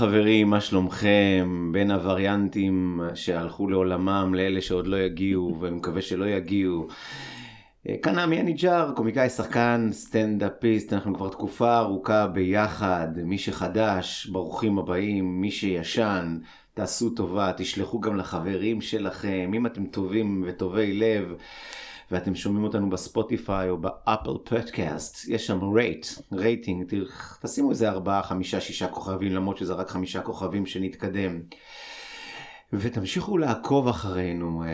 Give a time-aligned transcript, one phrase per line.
[0.00, 1.68] חברים, מה שלומכם?
[1.72, 6.86] בין הווריאנטים שהלכו לעולמם לאלה שעוד לא יגיעו, ואני מקווה שלא יגיעו.
[7.88, 13.08] אה, כאן עמי הניג'אר, קומיקאי, שחקן, סטנדאפיסט, אנחנו כבר תקופה ארוכה ביחד.
[13.24, 16.38] מי שחדש, ברוכים הבאים, מי שישן,
[16.74, 21.34] תעשו טובה, תשלחו גם לחברים שלכם, אם אתם טובים וטובי לב.
[22.10, 26.94] ואתם שומעים אותנו בספוטיפיי או באפל פודקאסט, יש שם rate, רייטינג,
[27.42, 31.40] תשימו איזה ארבעה, חמישה, שישה כוכבים, למרות שזה רק חמישה כוכבים שנתקדם.
[32.72, 34.64] ותמשיכו לעקוב אחרינו.
[34.64, 34.68] אה,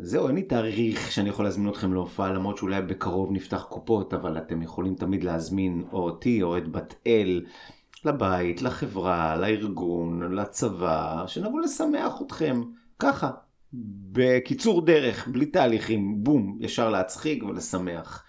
[0.00, 4.38] זהו, אין לי תאריך שאני יכול להזמין אתכם להופעה, למרות שאולי בקרוב נפתח קופות, אבל
[4.38, 7.44] אתם יכולים תמיד להזמין או אותי או את בת אל
[8.04, 12.62] לבית, לחברה, לארגון, לצבא, שנבוא לשמח אתכם.
[12.98, 13.30] ככה,
[14.12, 18.24] בקיצור דרך, בלי תהליכים, בום, ישר להצחיק ולשמח.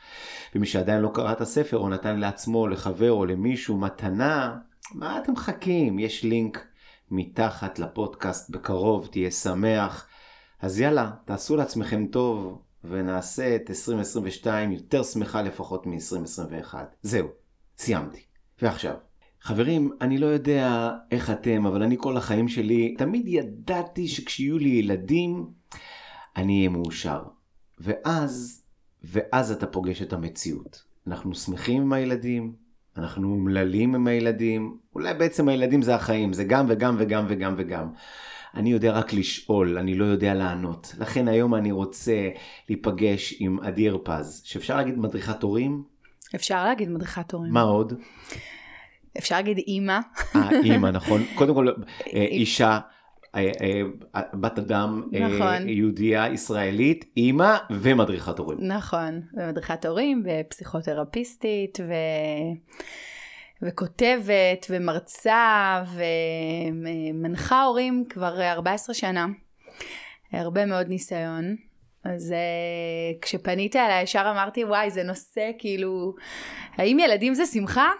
[0.56, 4.58] ומי שעדיין לא קרא את הספר או נתן לעצמו, לחבר או למישהו מתנה,
[4.94, 6.00] מה אתם מחכים?
[6.00, 6.68] יש לינק
[7.12, 10.08] מתחת לפודקאסט בקרוב, תהיה שמח.
[10.62, 16.76] אז יאללה, תעשו לעצמכם טוב ונעשה את 2022 יותר שמחה לפחות מ-2021.
[17.02, 17.28] זהו,
[17.78, 18.22] סיימתי.
[18.62, 18.96] ועכשיו,
[19.48, 24.70] חברים, אני לא יודע איך אתם, אבל אני כל החיים שלי תמיד ידעתי שכשיהיו לי
[24.70, 25.46] ילדים,
[26.36, 27.24] אני אהיה מאושר.
[27.80, 28.64] ואז,
[29.04, 30.84] ואז אתה פוגש את המציאות.
[31.08, 32.54] אנחנו שמחים עם הילדים,
[32.98, 37.88] אנחנו אומללים עם הילדים, אולי בעצם הילדים זה החיים, זה גם וגם וגם וגם וגם.
[38.56, 40.96] אני יודע רק לשאול, אני לא יודע לענות.
[41.00, 42.30] לכן היום אני רוצה
[42.70, 45.84] להיפגש עם אדיר פז, שאפשר להגיד מדריכת הורים?
[46.36, 47.54] אפשר להגיד מדריכת הורים.
[47.54, 47.94] מה עוד?
[49.18, 50.00] אפשר להגיד אימא.
[50.36, 51.24] אה, אימא, נכון.
[51.36, 51.68] קודם כל,
[52.14, 52.80] אה, אישה,
[53.36, 53.52] אה,
[54.16, 55.70] אה, בת אדם, נכון.
[55.70, 58.58] יהודייה, ישראלית, אימא ומדריכת הורים.
[58.62, 61.94] נכון, ומדריכת הורים ופסיכותרפיסטית ו...
[63.62, 65.84] וכותבת ומרצה
[67.14, 69.26] ומנחה הורים כבר 14 שנה.
[70.34, 71.56] הרבה מאוד ניסיון.
[72.04, 72.34] אז
[73.22, 76.16] כשפנית אליי ישר אמרתי וואי זה נושא כאילו
[76.78, 77.92] האם ילדים זה שמחה?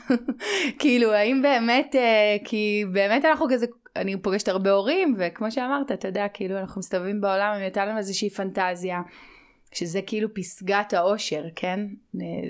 [0.80, 3.66] כאילו, האם באמת, אה, כי באמת אנחנו כזה,
[3.96, 7.98] אני פוגשת הרבה הורים, וכמו שאמרת, אתה יודע, כאילו, אנחנו מסתובבים בעולם, אם הייתה לנו
[7.98, 9.00] איזושהי פנטזיה,
[9.74, 11.80] שזה כאילו פסגת האושר, כן?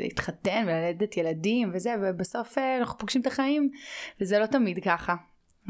[0.02, 3.68] להתחתן וללדת ילדים וזה, ובסוף אה, אנחנו פוגשים את החיים,
[4.20, 5.14] וזה לא תמיד ככה.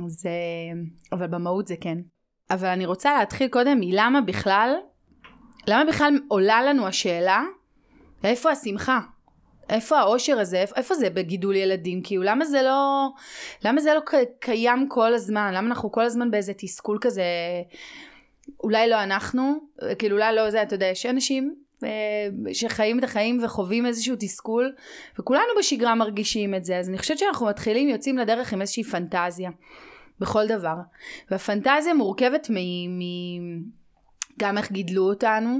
[0.06, 0.80] אז, אה,
[1.12, 1.98] אבל במהות זה כן.
[2.50, 4.74] אבל אני רוצה להתחיל קודם מלמה בכלל,
[5.66, 7.42] למה בכלל עולה לנו השאלה,
[8.24, 9.00] איפה השמחה?
[9.70, 12.00] איפה האושר הזה, איפה, איפה זה בגידול ילדים?
[12.02, 13.08] כאילו למה זה לא,
[13.64, 14.00] למה זה לא
[14.40, 15.54] קיים כל הזמן?
[15.54, 17.22] למה אנחנו כל הזמן באיזה תסכול כזה,
[18.64, 19.54] אולי לא אנחנו,
[19.98, 24.74] כאילו אולי לא זה, אתה יודע, יש אנשים אה, שחיים את החיים וחווים איזשהו תסכול,
[25.18, 29.50] וכולנו בשגרה מרגישים את זה, אז אני חושבת שאנחנו מתחילים, יוצאים לדרך עם איזושהי פנטזיה,
[30.20, 30.74] בכל דבר.
[31.30, 32.56] והפנטזיה מורכבת מ...
[32.98, 33.02] מ...
[34.38, 35.58] גם איך גידלו אותנו,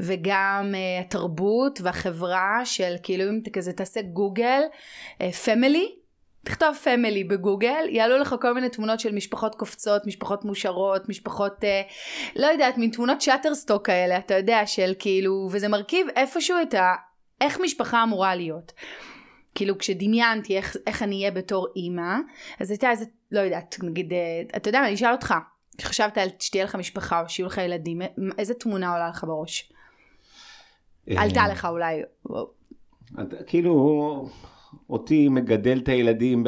[0.00, 4.60] וגם אה, התרבות והחברה של כאילו אם אתה כזה תעשה גוגל,
[5.44, 6.04] family, אה,
[6.44, 11.66] תכתוב family בגוגל, יעלו לך כל מיני תמונות של משפחות קופצות, משפחות מאושרות, משפחות, אה,
[12.36, 16.94] לא יודעת, מין תמונות Shutterstock כאלה, אתה יודע, של כאילו, וזה מרכיב איפשהו את ה...
[17.40, 18.72] איך משפחה אמורה להיות.
[19.54, 22.16] כאילו כשדמיינתי איך, איך אני אהיה בתור אימא,
[22.60, 24.12] אז הייתה איזה, לא יודעת, נגיד,
[24.56, 25.34] אתה יודע אני אשאל אותך,
[25.78, 28.02] כשחשבת על שתהיה לך משפחה או שיהיו לך ילדים,
[28.38, 29.72] איזה תמונה עולה לך בראש?
[31.10, 32.02] אה, עלתה לך אולי.
[33.46, 34.28] כאילו,
[34.90, 36.44] אותי מגדל את הילדים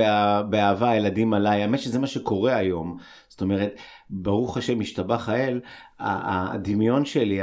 [0.50, 2.98] באהבה, הילדים עליי, האמת שזה מה שקורה היום.
[3.28, 3.75] זאת אומרת,
[4.10, 5.60] ברוך השם, השתבח האל,
[5.98, 7.41] הדמיון שלי,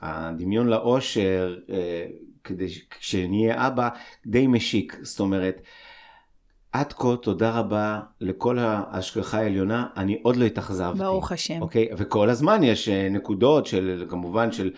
[0.00, 2.06] הדמיון לאושר, אה,
[2.44, 2.66] כדי
[3.00, 3.88] שנהיה אבא,
[4.26, 4.98] די משיק.
[5.02, 5.60] זאת אומרת,
[6.80, 10.98] עד כה, תודה רבה לכל ההשגחה העליונה, אני עוד לא התאכזבתי.
[10.98, 11.62] ברוך השם.
[11.62, 11.88] אוקיי?
[11.96, 14.70] וכל הזמן יש אה, נקודות של, כמובן, של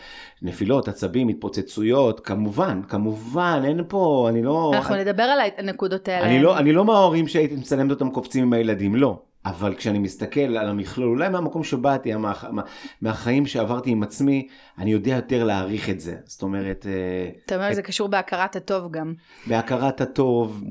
[0.43, 4.73] נפילות, עצבים, התפוצצויות, כמובן, כמובן, אין פה, אני לא...
[4.75, 6.27] אנחנו אני, נדבר על הנקודות האלה.
[6.27, 9.23] אני לא, אני לא מההורים שהייתי מצלמת אותם קופצים עם הילדים, לא.
[9.45, 12.63] אבל כשאני מסתכל על המכלול, אולי מהמקום שבאתי, מה, מה,
[13.03, 14.49] מהחיים שעברתי עם עצמי,
[14.79, 16.15] אני יודע יותר להעריך את זה.
[16.25, 16.87] זאת אומרת...
[16.89, 19.15] אה, אתה אומר, את, זה קשור בהכרת הטוב גם.
[19.47, 20.65] בהכרת הטוב,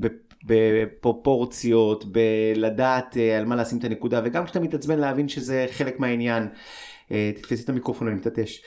[0.48, 6.48] בפרופורציות, בלדעת אה, על מה לשים את הנקודה, וגם כשאתה מתעצבן להבין שזה חלק מהעניין.
[7.10, 8.60] אה, תתפסי את המיקרופון, אני מתעטש.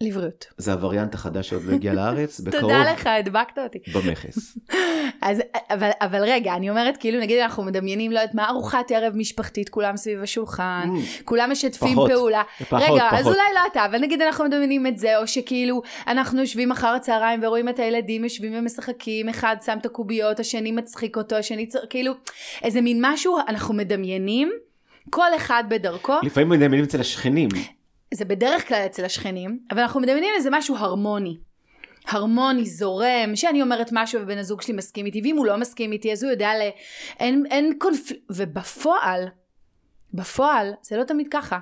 [0.00, 0.46] לבריאות.
[0.56, 3.78] זה הווריאנט החדש שעוד לא הגיע לארץ, בקרוב תודה לך, הדבקת אותי.
[3.94, 4.58] במכס.
[5.22, 9.16] אז, אבל, אבל רגע, אני אומרת, כאילו, נגיד אנחנו מדמיינים, לא יודעת מה, ארוחת ערב
[9.16, 12.42] משפחתית, כולם סביב השולחן, Mm, כולם משתפים פחות, פעולה.
[12.68, 13.26] פחות, רגע, אז פחות.
[13.26, 17.40] אולי לא אתה, אבל נגיד אנחנו מדמיינים את זה, או שכאילו, אנחנו יושבים אחר הצהריים
[17.42, 21.78] ורואים את הילדים יושבים ומשחקים, אחד שם את הקוביות, השני מצחיק אותו, השני צר...
[21.90, 22.12] כאילו,
[22.62, 24.52] איזה מין משהו, אנחנו מדמיינים,
[25.10, 27.48] כל אחד בדרכו, לפעמים מדמיינים אצל השכנים.
[28.14, 31.36] זה בדרך כלל אצל השכנים, אבל אנחנו מדמיינים איזה משהו הרמוני.
[32.08, 36.12] הרמוני, זורם, שאני אומרת משהו ובן הזוג שלי מסכים איתי, ואם הוא לא מסכים איתי
[36.12, 36.60] אז הוא יודע ל...
[37.20, 39.28] אין, אין קונפליקט, ובפועל,
[40.14, 41.58] בפועל, זה לא תמיד ככה.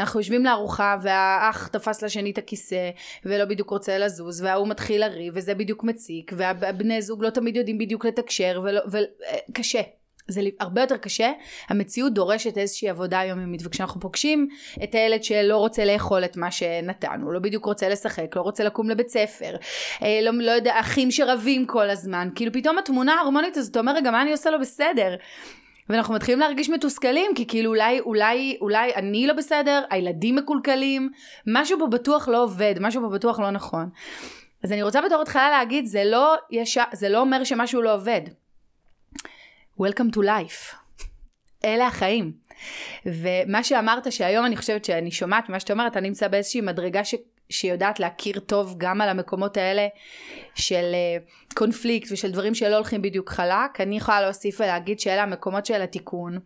[0.00, 2.90] אנחנו יושבים לארוחה והאח תפס לשני את הכיסא
[3.24, 7.78] ולא בדיוק רוצה לזוז וההוא מתחיל לריב וזה בדיוק מציק והבני זוג לא תמיד יודעים
[7.78, 8.64] בדיוק לתקשר
[9.50, 9.80] וקשה.
[10.28, 11.32] זה הרבה יותר קשה,
[11.68, 14.48] המציאות דורשת איזושהי עבודה יומיומית וכשאנחנו פוגשים
[14.84, 18.90] את הילד שלא רוצה לאכול את מה שנתנו, לא בדיוק רוצה לשחק, לא רוצה לקום
[18.90, 19.56] לבית ספר,
[20.02, 23.94] אה, לא, לא יודע, אחים שרבים כל הזמן, כאילו פתאום התמונה ההרמונית הזאת, אתה אומר
[23.94, 25.16] רגע מה אני עושה לו בסדר?
[25.88, 31.10] ואנחנו מתחילים להרגיש מתוסכלים כי כאילו אולי אולי אולי אני לא בסדר הילדים מקולקלים
[31.46, 33.88] משהו פה בטוח לא עובד משהו פה בטוח לא נכון.
[34.64, 38.20] אז אני רוצה בתור התחלה להגיד זה לא יש, זה לא אומר שמשהו לא עובד
[39.80, 40.76] Welcome to life.
[41.64, 42.32] אלה החיים.
[43.06, 47.14] ומה שאמרת שהיום אני חושבת שאני שומעת מה שאתה אומרת אני נמצא באיזושהי מדרגה ש...
[47.50, 49.86] שיודעת להכיר טוב גם על המקומות האלה
[50.54, 50.94] של
[51.54, 56.38] קונפליקט ושל דברים שלא הולכים בדיוק חלק, אני יכולה להוסיף ולהגיד שאלה המקומות של התיקון,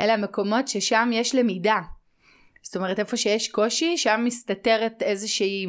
[0.00, 1.80] אלה המקומות ששם יש למידה.
[2.62, 5.66] זאת אומרת איפה שיש קושי שם מסתתרת איזושהי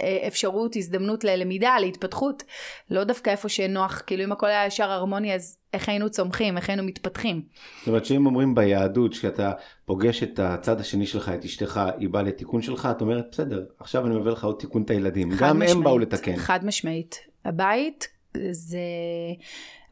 [0.00, 2.42] אה, אפשרות הזדמנות ללמידה להתפתחות
[2.90, 6.68] לא דווקא איפה שנוח כאילו אם הכל היה ישר הרמוני אז איך היינו צומחים איך
[6.68, 7.42] היינו מתפתחים.
[7.78, 9.52] זאת אומרת שאם אומרים ביהדות שאתה
[9.84, 14.06] פוגש את הצד השני שלך את אשתך היא באה לתיקון שלך את אומרת בסדר עכשיו
[14.06, 16.36] אני מביא לך עוד תיקון את הילדים גם משמעית, הם באו לתקן.
[16.36, 18.08] חד משמעית הבית
[18.50, 18.78] זה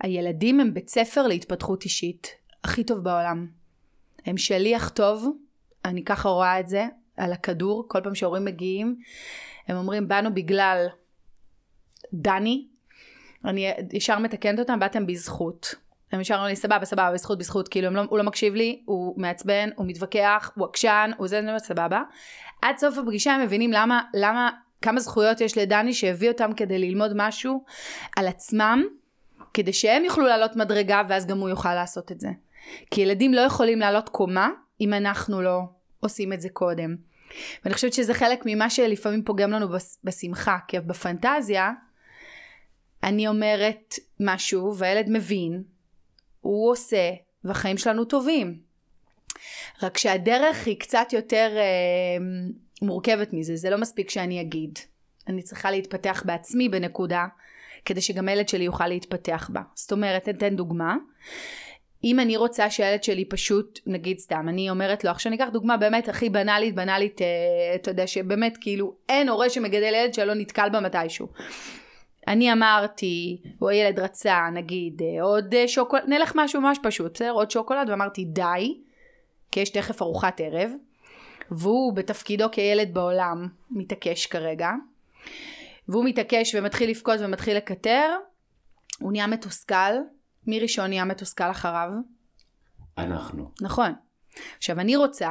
[0.00, 2.30] הילדים הם בית ספר להתפתחות אישית
[2.64, 3.46] הכי טוב בעולם.
[4.26, 5.28] הם שליח טוב
[5.88, 6.86] אני ככה רואה את זה,
[7.16, 8.96] על הכדור, כל פעם שהורים מגיעים,
[9.68, 10.86] הם אומרים, באנו בגלל
[12.12, 12.66] דני,
[13.44, 15.74] אני ישר מתקנת אותם, באתם בזכות.
[16.12, 19.14] הם ישר אומרים לי, סבבה, סבבה, בזכות, בזכות, כאילו, לא, הוא לא מקשיב לי, הוא
[19.20, 22.02] מעצבן, הוא מתווכח, הוא עקשן, הוא זה, זה, סבבה.
[22.62, 24.50] עד סוף הפגישה הם מבינים למה, למה,
[24.82, 27.64] כמה זכויות יש לדני שהביא אותם כדי ללמוד משהו
[28.16, 28.84] על עצמם,
[29.54, 32.28] כדי שהם יוכלו לעלות מדרגה, ואז גם הוא יוכל לעשות את זה.
[32.90, 34.50] כי ילדים לא יכולים לעלות קומה,
[34.80, 35.60] אם אנחנו לא
[36.00, 36.96] עושים את זה קודם.
[37.64, 39.66] ואני חושבת שזה חלק ממה שלפעמים פוגם לנו
[40.04, 41.72] בשמחה, כי בפנטזיה
[43.02, 45.62] אני אומרת משהו והילד מבין,
[46.40, 47.10] הוא עושה
[47.44, 48.60] והחיים שלנו טובים.
[49.82, 52.24] רק שהדרך היא קצת יותר אה,
[52.82, 54.78] מורכבת מזה, זה לא מספיק שאני אגיד.
[55.26, 57.26] אני צריכה להתפתח בעצמי בנקודה,
[57.84, 59.60] כדי שגם הילד שלי יוכל להתפתח בה.
[59.74, 60.96] זאת אומרת, אתן דוגמה.
[62.04, 66.08] אם אני רוצה שהילד שלי פשוט, נגיד סתם, אני אומרת לו, עכשיו ניקח דוגמה באמת
[66.08, 67.26] הכי בנאלית, בנאלית, אה,
[67.74, 71.28] אתה יודע, שבאמת כאילו אין הורה שמגדל ילד שלא נתקל בה מתישהו.
[72.28, 77.30] אני אמרתי, או הילד רצה, נגיד, אה, עוד שוקולד, נלך משהו ממש פשוט, בסדר?
[77.30, 78.78] עוד שוקולד, ואמרתי די,
[79.52, 80.70] כי יש תכף ארוחת ערב,
[81.50, 84.70] והוא בתפקידו כילד בעולם מתעקש כרגע,
[85.88, 88.16] והוא מתעקש ומתחיל לבכות ומתחיל לקטר,
[89.00, 89.94] הוא נהיה מתוסכל,
[90.48, 91.88] מי ראשון נהיה מתוסכל אחריו?
[92.98, 93.50] אנחנו.
[93.60, 93.92] נכון.
[94.56, 95.28] עכשיו אני רוצה,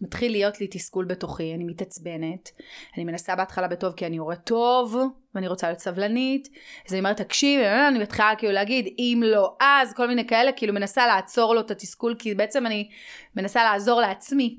[0.00, 2.50] מתחיל להיות לי תסכול בתוכי, אני מתעצבנת,
[2.96, 4.96] אני מנסה בהתחלה בטוב כי אני הורה טוב,
[5.34, 6.48] ואני רוצה להיות סבלנית,
[6.86, 10.74] אז אני אומרת תקשיב, אני מתחילה כאילו להגיד אם לא אז, כל מיני כאלה, כאילו
[10.74, 12.88] מנסה לעצור לו את התסכול, כי בעצם אני
[13.36, 14.58] מנסה לעזור לעצמי.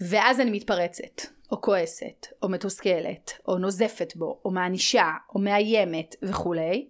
[0.00, 1.20] ואז אני מתפרצת.
[1.50, 6.86] או כועסת, או מתוסכלת, או נוזפת בו, או מענישה, או מאיימת וכולי.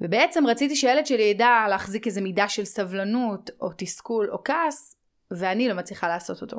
[0.00, 4.96] ובעצם רציתי שילד שלי ידע להחזיק איזה מידה של סבלנות, או תסכול, או כעס,
[5.30, 6.56] ואני לא מצליחה לעשות אותו.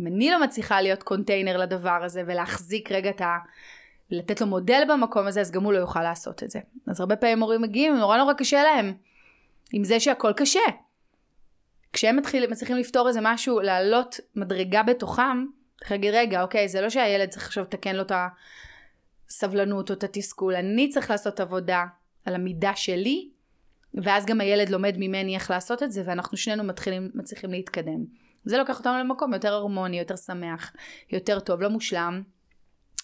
[0.00, 3.38] אם אני לא מצליחה להיות קונטיינר לדבר הזה, ולהחזיק רגע את ה...
[4.10, 6.60] לתת לו מודל במקום הזה, אז גם הוא לא יוכל לעשות את זה.
[6.86, 8.94] אז הרבה פעמים הורים מגיעים, נורא נורא קשה להם.
[9.72, 10.60] עם זה שהכל קשה.
[11.92, 15.46] כשהם מתחיל, מצליחים לפתור איזה משהו, לעלות מדרגה בתוכם,
[15.90, 18.12] להגיד, רגע, אוקיי, זה לא שהילד צריך עכשיו לתקן לו את
[19.30, 21.84] הסבלנות או את התסכול, אני צריך לעשות עבודה
[22.24, 23.28] על המידה שלי,
[23.94, 28.04] ואז גם הילד לומד ממני איך לעשות את זה, ואנחנו שנינו מתחילים, מצליחים להתקדם.
[28.44, 30.72] זה לוקח אותנו למקום יותר הרמוני, יותר שמח,
[31.10, 32.22] יותר טוב, לא מושלם,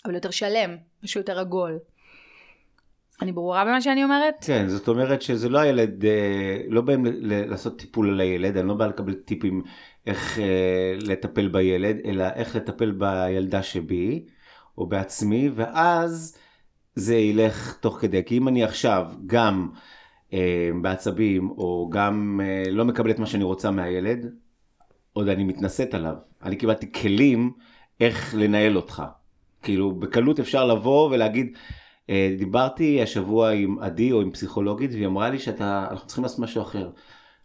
[0.05, 1.79] אבל יותר שלם, משהו יותר עגול.
[3.23, 4.35] אני ברורה במה שאני אומרת?
[4.47, 8.75] כן, זאת אומרת שזה לא הילד, אה, לא באים לעשות טיפול על הילד, אני לא
[8.75, 9.63] בא לקבל טיפים
[10.07, 14.25] איך אה, לטפל בילד, אלא איך לטפל בילדה שבי,
[14.79, 16.39] או בעצמי, ואז
[16.95, 18.25] זה ילך תוך כדי.
[18.25, 19.69] כי אם אני עכשיו גם
[20.33, 24.27] אה, בעצבים, או גם אה, לא מקבל את מה שאני רוצה מהילד,
[25.13, 26.15] עוד אני מתנשאת עליו.
[26.43, 27.53] אני קיבלתי כלים
[28.01, 29.03] איך לנהל אותך.
[29.63, 31.57] כאילו, בקלות אפשר לבוא ולהגיד,
[32.39, 36.91] דיברתי השבוע עם עדי או עם פסיכולוגית, והיא אמרה לי שאנחנו צריכים לעשות משהו אחר.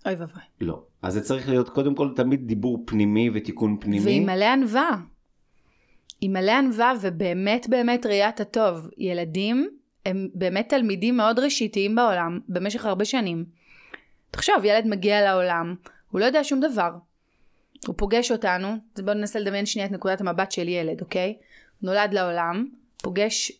[0.05, 0.41] אוי ואבוי.
[0.61, 0.83] לא.
[1.01, 4.05] אז זה צריך להיות קודם כל תמיד דיבור פנימי ותיקון פנימי.
[4.05, 4.89] ועם מלא ענווה.
[6.21, 8.89] עם מלא ענווה ובאמת באמת ראיית הטוב.
[8.97, 9.69] ילדים
[10.05, 13.45] הם באמת תלמידים מאוד ראשיתיים בעולם במשך הרבה שנים.
[14.31, 15.75] תחשוב, ילד מגיע לעולם,
[16.11, 16.91] הוא לא יודע שום דבר.
[17.87, 21.37] הוא פוגש אותנו, אז בואו ננסה לדמיין שנייה את נקודת המבט של ילד, אוקיי?
[21.81, 22.67] הוא נולד לעולם,
[23.01, 23.51] פוגש,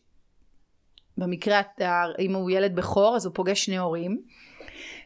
[1.17, 1.62] במקרה,
[2.20, 4.22] אם הוא ילד בכור, אז הוא פוגש שני הורים.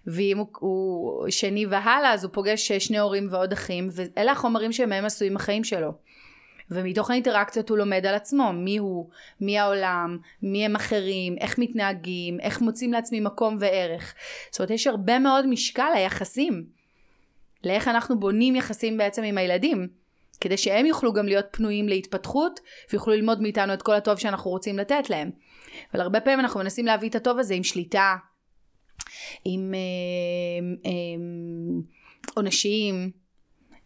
[0.08, 5.06] ואם הוא, הוא שני והלאה, אז הוא פוגש שני הורים ועוד אחים, ואלה החומרים שמהם
[5.06, 5.92] עשויים החיים שלו.
[6.72, 9.10] ומתוך האינטראקציות הוא לומד על עצמו, מי הוא,
[9.42, 14.14] מי העולם, מי הם אחרים, איך מתנהגים, איך מוצאים לעצמי מקום וערך.
[14.52, 16.66] זאת אומרת, יש הרבה מאוד משקל ליחסים.
[17.64, 19.88] לאיך אנחנו בונים יחסים בעצם עם הילדים.
[20.42, 22.60] כדי שהם יוכלו גם להיות פנויים להתפתחות,
[22.92, 25.32] ויוכלו ללמוד מאיתנו את כל הטוב שאנחנו רוצים לתת להם.
[25.94, 28.16] אבל הרבה פעמים אנחנו מנסים להביא את הטוב הזה עם שליטה,
[29.46, 30.92] עם אה, אה,
[32.36, 33.12] עונשים,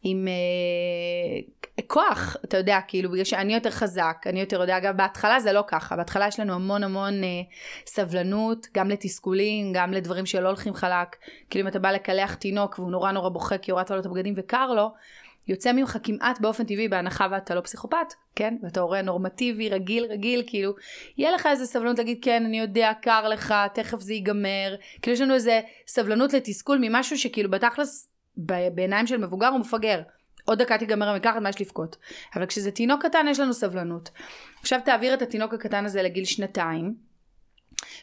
[0.03, 5.39] עם אה, כוח, אתה יודע, כאילו בגלל שאני יותר חזק, אני יותר יודע, אגב בהתחלה
[5.39, 7.29] זה לא ככה, בהתחלה יש לנו המון המון אה,
[7.86, 11.15] סבלנות, גם לתסכולים, גם לדברים שלא הולכים חלק,
[11.50, 14.33] כאילו אם אתה בא לקלח תינוק והוא נורא נורא בוכה כי הורדת לו את הבגדים
[14.38, 14.89] וקר לו,
[15.48, 18.57] יוצא ממך כמעט באופן טבעי בהנחה ואתה לא פסיכופת, כן?
[18.63, 20.74] ואתה הורה נורמטיבי, רגיל, רגיל, כאילו,
[21.17, 24.75] יהיה לך איזה סבלנות להגיד, כן, אני יודע, קר לך, תכף זה ייגמר.
[25.01, 28.10] כאילו יש לנו איזה סבלנות לתסכול ממשהו שכאילו בתכלס,
[28.75, 30.01] בעיניים של מבוגר הוא מפגר.
[30.45, 31.98] עוד דקה תיגמר המקחת, מה יש לבכות?
[32.36, 34.10] אבל כשזה תינוק קטן יש לנו סבלנות.
[34.62, 36.95] עכשיו תעביר את התינוק הקטן הזה לגיל שנתיים,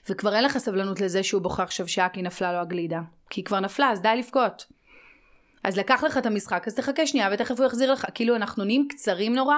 [0.08, 3.00] וכבר אין לך סבלנות לזה שהוא בוכה עכשיו שעה כי נפלה לו הגלידה.
[3.30, 4.66] כי היא כבר נפלה, אז די לבכות.
[5.68, 8.06] אז לקח לך את המשחק, אז תחכה שנייה ותכף הוא יחזיר לך.
[8.14, 9.56] כאילו אנחנו נהיים קצרים נורא,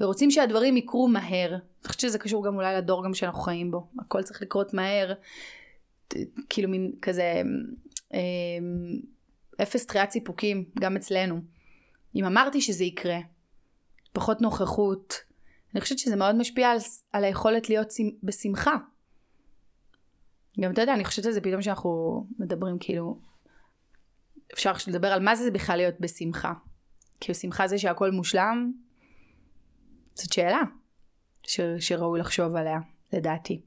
[0.00, 1.50] ורוצים שהדברים יקרו מהר.
[1.54, 3.86] אני חושבת שזה קשור גם אולי לדור גם שאנחנו חיים בו.
[3.98, 5.12] הכל צריך לקרות מהר.
[6.48, 7.42] כאילו מין כזה
[8.14, 8.20] אה,
[9.62, 11.40] אפס תחיית סיפוקים, גם אצלנו.
[12.14, 13.18] אם אמרתי שזה יקרה,
[14.12, 15.14] פחות נוכחות,
[15.74, 16.78] אני חושבת שזה מאוד משפיע על,
[17.12, 17.88] על היכולת להיות
[18.22, 18.76] בשמחה.
[20.60, 23.18] גם אתה יודע, אני חושבת על זה פתאום שאנחנו מדברים כאילו
[24.52, 26.52] אפשר לדבר על מה זה בכלל להיות בשמחה.
[27.20, 28.72] כאילו שמחה זה שהכל מושלם,
[30.14, 30.62] זאת שאלה
[31.42, 31.60] ש...
[31.78, 32.78] שראוי לחשוב עליה,
[33.12, 33.60] לדעתי.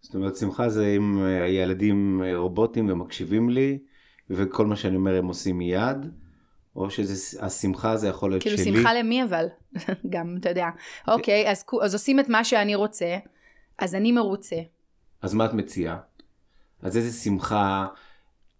[0.00, 3.78] זאת אומרת, שמחה זה אם הילדים רובוטים ומקשיבים לי,
[4.30, 5.96] וכל מה שאני אומר הם עושים מיד,
[6.76, 8.64] או שהשמחה זה יכול להיות כאילו שלי.
[8.64, 9.46] כאילו שמחה למי אבל?
[10.12, 10.68] גם, אתה יודע.
[11.08, 13.16] אוקיי, אז, אז עושים את מה שאני רוצה,
[13.78, 14.56] אז אני מרוצה.
[15.22, 15.98] אז מה את מציעה?
[16.82, 17.86] אז איזה שמחה...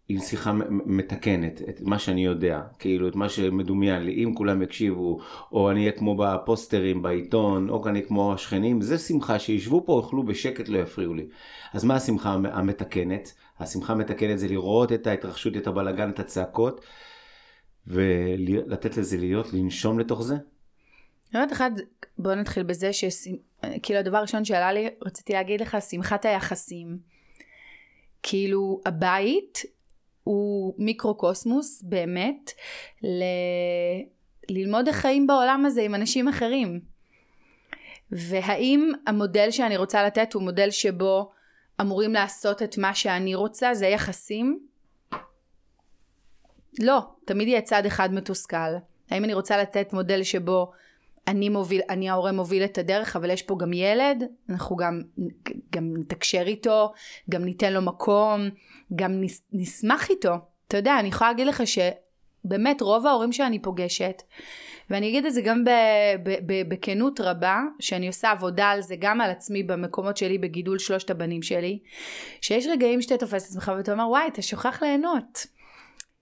[0.09, 5.19] עם שיחה מתקנת את מה שאני יודע, כאילו את מה שמדומיין לי, אם כולם יקשיבו,
[5.53, 10.23] או אני אהיה כמו בפוסטרים בעיתון, או אני כמו השכנים, זה שמחה שישבו פה, יאכלו
[10.23, 11.27] בשקט, לא יפריעו לי.
[11.73, 13.33] אז מה השמחה המתקנת?
[13.59, 16.81] השמחה המתקנת זה לראות את ההתרחשות, את הבלגן, את הצעקות,
[17.87, 20.37] ולתת לזה להיות, לנשום לתוך זה.
[21.33, 21.71] באמת אחד,
[22.19, 26.99] בוא נתחיל בזה שכאילו הדבר הראשון שעלה לי, רציתי להגיד לך, שמחת היחסים.
[28.23, 29.63] כאילו הבית
[30.25, 32.53] הוא מיקרוקוסמוס באמת
[33.03, 33.23] ל...
[34.51, 36.81] ללמוד איך חיים בעולם הזה עם אנשים אחרים.
[38.11, 41.31] והאם המודל שאני רוצה לתת הוא מודל שבו
[41.81, 44.67] אמורים לעשות את מה שאני רוצה, זה יחסים?
[46.81, 48.75] לא, תמיד יהיה צד אחד מתוסכל.
[49.11, 50.73] האם אני רוצה לתת מודל שבו
[51.29, 55.03] אני מוביל, אני ההורה מוביל את הדרך, אבל יש פה גם ילד, אנחנו גם,
[55.73, 56.93] גם נתקשר איתו,
[57.31, 58.49] גם ניתן לו מקום,
[58.95, 60.35] גם נס, נשמח איתו.
[60.69, 64.23] אתה יודע, אני יכולה להגיד לך שבאמת רוב ההורים שאני פוגשת,
[64.91, 65.65] ואני אגיד את זה גם
[66.69, 71.43] בכנות רבה, שאני עושה עבודה על זה גם על עצמי במקומות שלי בגידול שלושת הבנים
[71.43, 71.79] שלי,
[72.41, 75.47] שיש רגעים שאתה תופס את עצמך ואתה אומר וואי אתה שוכח ליהנות.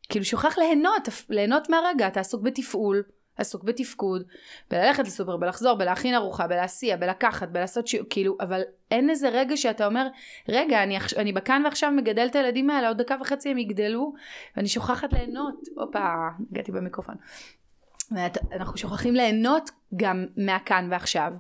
[0.09, 3.03] כאילו שוכח ליהנות, ליהנות מהרגע, אתה עסוק בתפעול.
[3.39, 4.23] עסוק בתפקוד,
[4.71, 8.61] בללכת לסופר, בלחזור, בלהכין ארוחה, בלהסיע, בלקחת, בלעשות שיעור, כאילו, אבל
[8.91, 10.07] אין איזה רגע שאתה אומר,
[10.49, 14.13] רגע, אני, אני בכאן ועכשיו מגדל את הילדים האלה, עוד דקה וחצי הם יגדלו,
[14.57, 15.55] ואני שוכחת ליהנות.
[15.77, 17.15] הופה, הגעתי במיקרופון.
[18.53, 21.33] אנחנו שוכחים ליהנות גם מהכאן ועכשיו.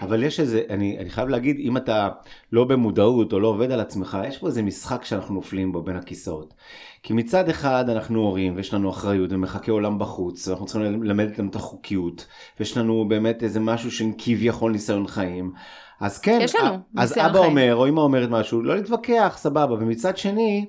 [0.00, 2.08] אבל יש איזה, אני, אני חייב להגיד, אם אתה
[2.52, 5.96] לא במודעות או לא עובד על עצמך, יש פה איזה משחק שאנחנו נופלים בו בין
[5.96, 6.54] הכיסאות.
[7.02, 11.48] כי מצד אחד אנחנו הורים ויש לנו אחריות ומחכה עולם בחוץ, ואנחנו צריכים ללמד אותם
[11.48, 12.26] את החוקיות,
[12.60, 15.52] ויש לנו באמת איזה משהו של כביכול ניסיון חיים.
[16.00, 17.50] אז כן, יש לנו אז ניסיון אבא חיים.
[17.50, 20.66] אומר או אמא אומרת משהו, לא להתווכח, סבבה, ומצד שני,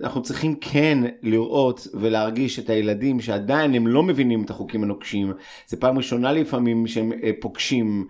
[0.00, 5.32] אנחנו צריכים כן לראות ולהרגיש את הילדים שעדיין הם לא מבינים את החוקים הנוקשים.
[5.66, 8.08] זה פעם ראשונה לפעמים שהם אה, פוגשים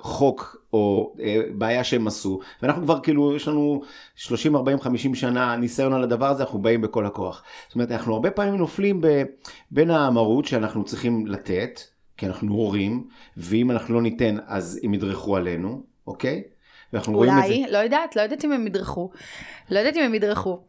[0.00, 3.82] חוק או אה, בעיה שהם עשו, ואנחנו כבר כאילו, יש לנו
[4.14, 7.42] 30, 40, 50 שנה ניסיון על הדבר הזה, אנחנו באים בכל הכוח.
[7.66, 9.00] זאת אומרת, אנחנו הרבה פעמים נופלים
[9.70, 11.80] בין המרות שאנחנו צריכים לתת,
[12.16, 16.42] כי אנחנו הורים, ואם אנחנו לא ניתן אז הם ידרכו עלינו, אוקיי?
[17.08, 19.10] אולי, לא יודעת, לא יודעת אם הם ידרכו.
[19.70, 20.60] לא יודעת אם הם ידרכו.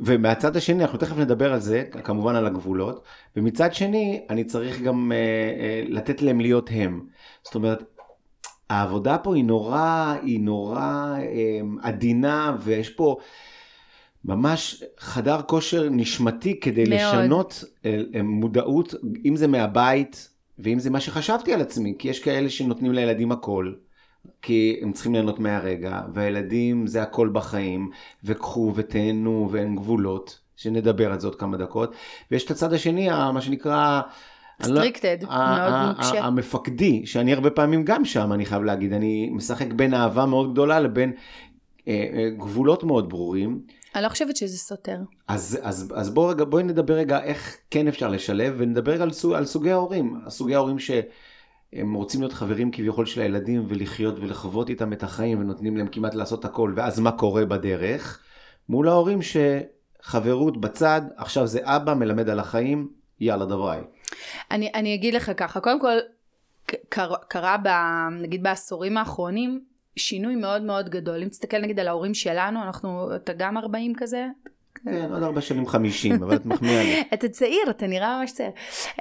[0.00, 3.04] ומהצד השני, אנחנו תכף נדבר על זה, כמובן על הגבולות,
[3.36, 7.06] ומצד שני, אני צריך גם אה, אה, לתת להם להיות הם.
[7.44, 7.82] זאת אומרת,
[8.70, 13.16] העבודה פה היא נורא, היא נורא אה, עדינה, ויש פה
[14.24, 16.92] ממש חדר כושר נשמתי כדי מאוד.
[16.92, 22.20] לשנות אה, אה, מודעות, אם זה מהבית, ואם זה מה שחשבתי על עצמי, כי יש
[22.20, 23.72] כאלה שנותנים לילדים הכל.
[24.42, 27.90] כי הם צריכים ליהנות מהרגע, והילדים זה הכל בחיים,
[28.24, 31.92] וקחו ותהנו ואין גבולות, שנדבר על זה עוד כמה דקות,
[32.30, 34.00] ויש את הצד השני, מה שנקרא...
[34.60, 36.22] לא- סטריקטד, ה- מאוד ה- נוקשה.
[36.22, 40.52] ה- המפקדי, שאני הרבה פעמים גם שם, אני חייב להגיד, אני משחק בין אהבה מאוד
[40.52, 41.12] גדולה לבין
[41.88, 43.60] אה, אה, גבולות מאוד ברורים.
[43.94, 44.96] אני לא חושבת שזה סותר.
[45.28, 49.12] אז, אז, אז בואו רגע, בואי נדבר רגע איך כן אפשר לשלב, ונדבר רגע על,
[49.12, 50.20] סוג, על סוגי ההורים.
[50.28, 50.78] סוגי ההורים
[51.74, 56.14] שהם רוצים להיות חברים כביכול של הילדים ולחיות ולחוות איתם את החיים ונותנים להם כמעט
[56.14, 58.22] לעשות הכל, ואז מה קורה בדרך?
[58.68, 62.88] מול ההורים שחברות בצד, עכשיו זה אבא מלמד על החיים,
[63.20, 63.80] יאללה דבריי.
[64.50, 65.96] אני, אני אגיד לך ככה, קודם כל,
[66.88, 67.68] קר, קרה ב,
[68.22, 69.64] נגיד בעשורים האחרונים,
[69.96, 71.22] שינוי מאוד מאוד גדול.
[71.22, 74.26] אם תסתכל נגיד על ההורים שלנו, אנחנו, אתה גם 40 כזה?
[74.84, 77.02] כן, עוד ארבע שנים חמישים, אבל את מחמיאה לי.
[77.14, 78.50] אתה צעיר, אתה נראה ממש צעיר.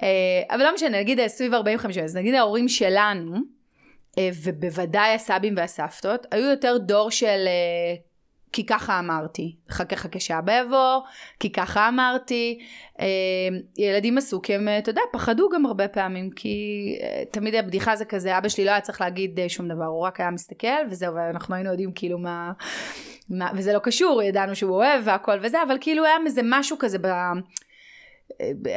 [0.03, 3.37] אה, אבל לא משנה, נגיד אה, סביב 45, אז נגיד ההורים שלנו,
[4.17, 7.47] אה, ובוודאי הסבים והסבתות, היו יותר דור של
[8.51, 11.01] כי ככה אמרתי, חכה חכה שאבא יבוא,
[11.39, 12.59] כי ככה אמרתי.
[12.99, 13.07] אה,
[13.77, 16.57] ילדים עשו כי הם, אה, אתה יודע, פחדו גם הרבה פעמים, כי
[17.01, 20.19] אה, תמיד הבדיחה זה כזה, אבא שלי לא היה צריך להגיד שום דבר, הוא רק
[20.19, 22.51] היה מסתכל, וזהו, ואנחנו היינו יודעים כאילו מה...
[23.29, 26.97] מה וזה לא קשור, ידענו שהוא אוהב והכל וזה, אבל כאילו היה איזה משהו כזה
[26.99, 27.07] ב...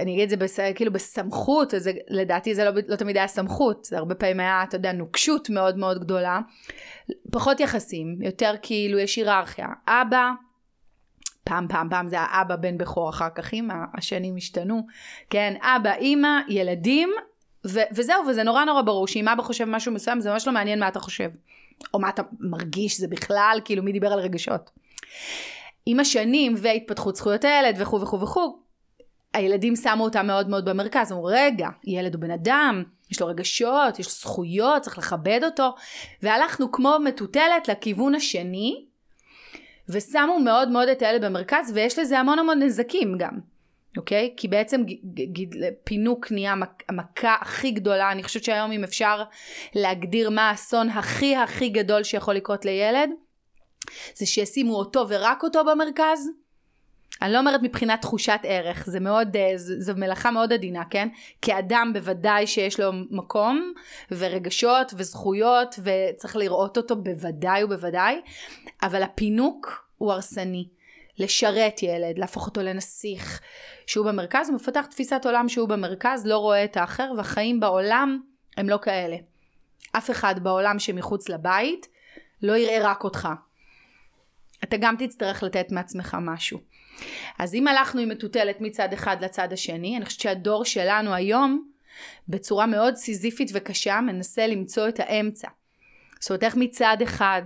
[0.03, 0.61] אני אגיד את זה בס...
[0.75, 4.77] כאילו בסמכות, זה, לדעתי זה לא, לא תמיד היה סמכות, זה הרבה פעמים היה, אתה
[4.77, 6.41] יודע, נוקשות מאוד מאוד גדולה.
[7.33, 9.67] פחות יחסים, יותר כאילו יש היררכיה.
[9.89, 10.31] אבא,
[11.45, 14.87] פעם פעם פעם זה האבא בן בכור, אחר כך אמא, השנים השתנו.
[15.31, 17.11] כן, אבא, אימא, ילדים,
[17.67, 20.81] ו- וזהו, וזה נורא נורא ברור שאם אבא חושב משהו מסוים, זה ממש לא מעניין
[20.81, 21.31] מה אתה חושב.
[21.95, 24.71] או מה אתה מרגיש, זה בכלל, כאילו מי דיבר על רגשות.
[25.87, 28.59] עם השנים והתפתחות זכויות הילד וכו' וכו' וכו',
[29.35, 33.99] הילדים שמו אותה מאוד מאוד במרכז, אמרו רגע, ילד הוא בן אדם, יש לו רגשות,
[33.99, 35.75] יש לו זכויות, צריך לכבד אותו,
[36.23, 38.85] והלכנו כמו מטוטלת לכיוון השני,
[39.89, 43.39] ושמו מאוד מאוד את הילד במרכז, ויש לזה המון המון נזקים גם,
[43.97, 44.35] אוקיי?
[44.37, 44.83] כי בעצם
[45.85, 46.55] פינוק נהיה
[46.89, 49.23] המכה הכי גדולה, אני חושבת שהיום אם אפשר
[49.75, 53.11] להגדיר מה האסון הכי הכי גדול שיכול לקרות לילד,
[54.15, 56.29] זה שישימו אותו ורק אותו במרכז,
[57.23, 61.09] אני לא אומרת מבחינת תחושת ערך, זה מאוד, אה, זו מלאכה מאוד עדינה, כן?
[61.43, 63.73] כאדם בוודאי שיש לו מקום
[64.11, 68.21] ורגשות וזכויות וצריך לראות אותו בוודאי ובוודאי,
[68.83, 70.69] אבל הפינוק הוא הרסני.
[71.19, 73.41] לשרת ילד, להפוך אותו לנסיך,
[73.87, 78.21] שהוא במרכז, הוא מפתח תפיסת עולם שהוא במרכז, לא רואה את האחר, והחיים בעולם
[78.57, 79.17] הם לא כאלה.
[79.93, 81.87] אף אחד בעולם שמחוץ לבית
[82.43, 83.29] לא יראה רק אותך.
[84.65, 86.70] אתה גם תצטרך לתת מעצמך משהו.
[87.39, 91.71] אז אם הלכנו עם מטוטלת מצד אחד לצד השני, אני חושבת שהדור שלנו היום,
[92.29, 95.49] בצורה מאוד סיזיפית וקשה, מנסה למצוא את האמצע.
[96.21, 97.43] זאת אומרת, איך מצד אחד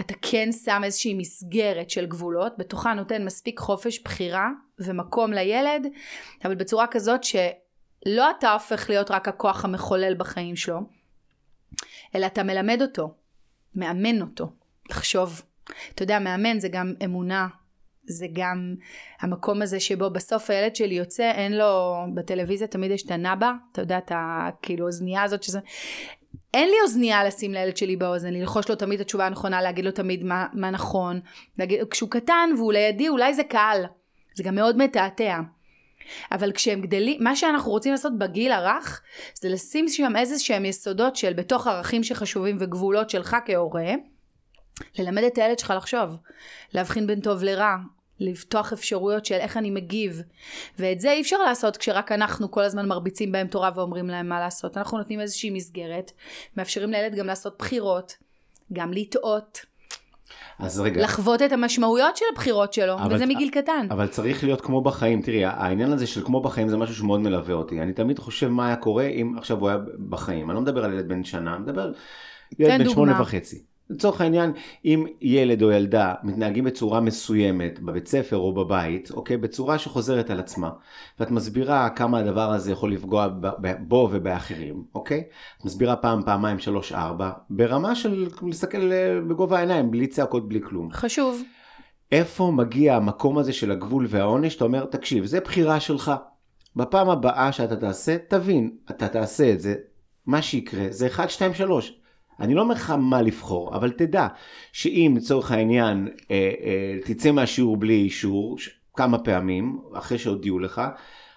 [0.00, 5.86] אתה כן שם איזושהי מסגרת של גבולות, בתוכה נותן מספיק חופש בחירה ומקום לילד,
[6.44, 10.80] אבל בצורה כזאת שלא אתה הופך להיות רק הכוח המחולל בחיים שלו,
[12.14, 13.14] אלא אתה מלמד אותו,
[13.74, 14.52] מאמן אותו,
[14.90, 15.42] לחשוב.
[15.94, 17.48] אתה יודע, מאמן זה גם אמונה,
[18.06, 18.74] זה גם
[19.20, 23.82] המקום הזה שבו בסוף הילד שלי יוצא, אין לו, בטלוויזיה תמיד יש את הנאבה, אתה
[23.82, 25.58] יודע, את הכאילו אוזנייה הזאת שזה...
[26.54, 29.90] אין לי אוזנייה לשים לילד שלי באוזן, ללחוש לו תמיד את התשובה הנכונה, להגיד לו
[29.90, 31.20] תמיד מה, מה נכון.
[31.58, 33.84] להגיד, כשהוא קטן והוא לידי, אולי זה קל.
[34.34, 35.40] זה גם מאוד מתעתע.
[36.32, 39.02] אבל כשהם גדלים, מה שאנחנו רוצים לעשות בגיל הרך,
[39.34, 43.92] זה לשים שם איזה שהם יסודות של בתוך ערכים שחשובים וגבולות שלך כהורה,
[44.98, 46.16] ללמד את הילד שלך לחשוב,
[46.74, 47.74] להבחין בין טוב לרע,
[48.20, 50.22] לפתוח אפשרויות של איך אני מגיב.
[50.78, 54.40] ואת זה אי אפשר לעשות כשרק אנחנו כל הזמן מרביצים בהם תורה ואומרים להם מה
[54.40, 54.76] לעשות.
[54.76, 56.12] אנחנו נותנים איזושהי מסגרת,
[56.56, 58.12] מאפשרים לילד גם לעשות בחירות,
[58.72, 59.60] גם לטעות.
[60.58, 61.02] אז רגע.
[61.02, 63.86] לחוות את המשמעויות של הבחירות שלו, אבל- וזה מגיל קטן.
[63.90, 67.54] אבל צריך להיות כמו בחיים, תראי, העניין הזה של כמו בחיים זה משהו שמאוד מלווה
[67.54, 67.80] אותי.
[67.80, 70.50] אני תמיד חושב מה היה קורה אם עכשיו הוא היה בחיים.
[70.50, 71.94] אני לא מדבר על ילד בן שנה, אני מדבר על
[72.58, 72.94] ילד תן בן דוגמה.
[72.94, 73.62] שמונה וחצי.
[73.90, 74.52] לצורך העניין,
[74.84, 80.40] אם ילד או ילדה מתנהגים בצורה מסוימת בבית ספר או בבית, אוקיי, בצורה שחוזרת על
[80.40, 80.70] עצמה,
[81.20, 83.28] ואת מסבירה כמה הדבר הזה יכול לפגוע
[83.80, 85.24] בו ובאחרים, אוקיי?
[85.58, 90.60] את מסבירה פעם, פעמיים, שלוש, ארבע, ברמה של להסתכל אה, בגובה העיניים, בלי צעקות, בלי
[90.62, 90.92] כלום.
[90.92, 91.42] חשוב.
[92.12, 94.56] איפה מגיע המקום הזה של הגבול והעונש?
[94.56, 96.12] אתה אומר, תקשיב, זה בחירה שלך.
[96.76, 99.74] בפעם הבאה שאתה תעשה, תבין, אתה תעשה את זה,
[100.26, 102.00] מה שיקרה זה 1, 2, 3.
[102.40, 104.26] אני לא אומר לך מה לבחור, אבל תדע
[104.72, 108.56] שאם לצורך העניין אה, אה, תצא מהשיעור בלי אישור
[108.94, 110.82] כמה פעמים, אחרי שהודיעו לך,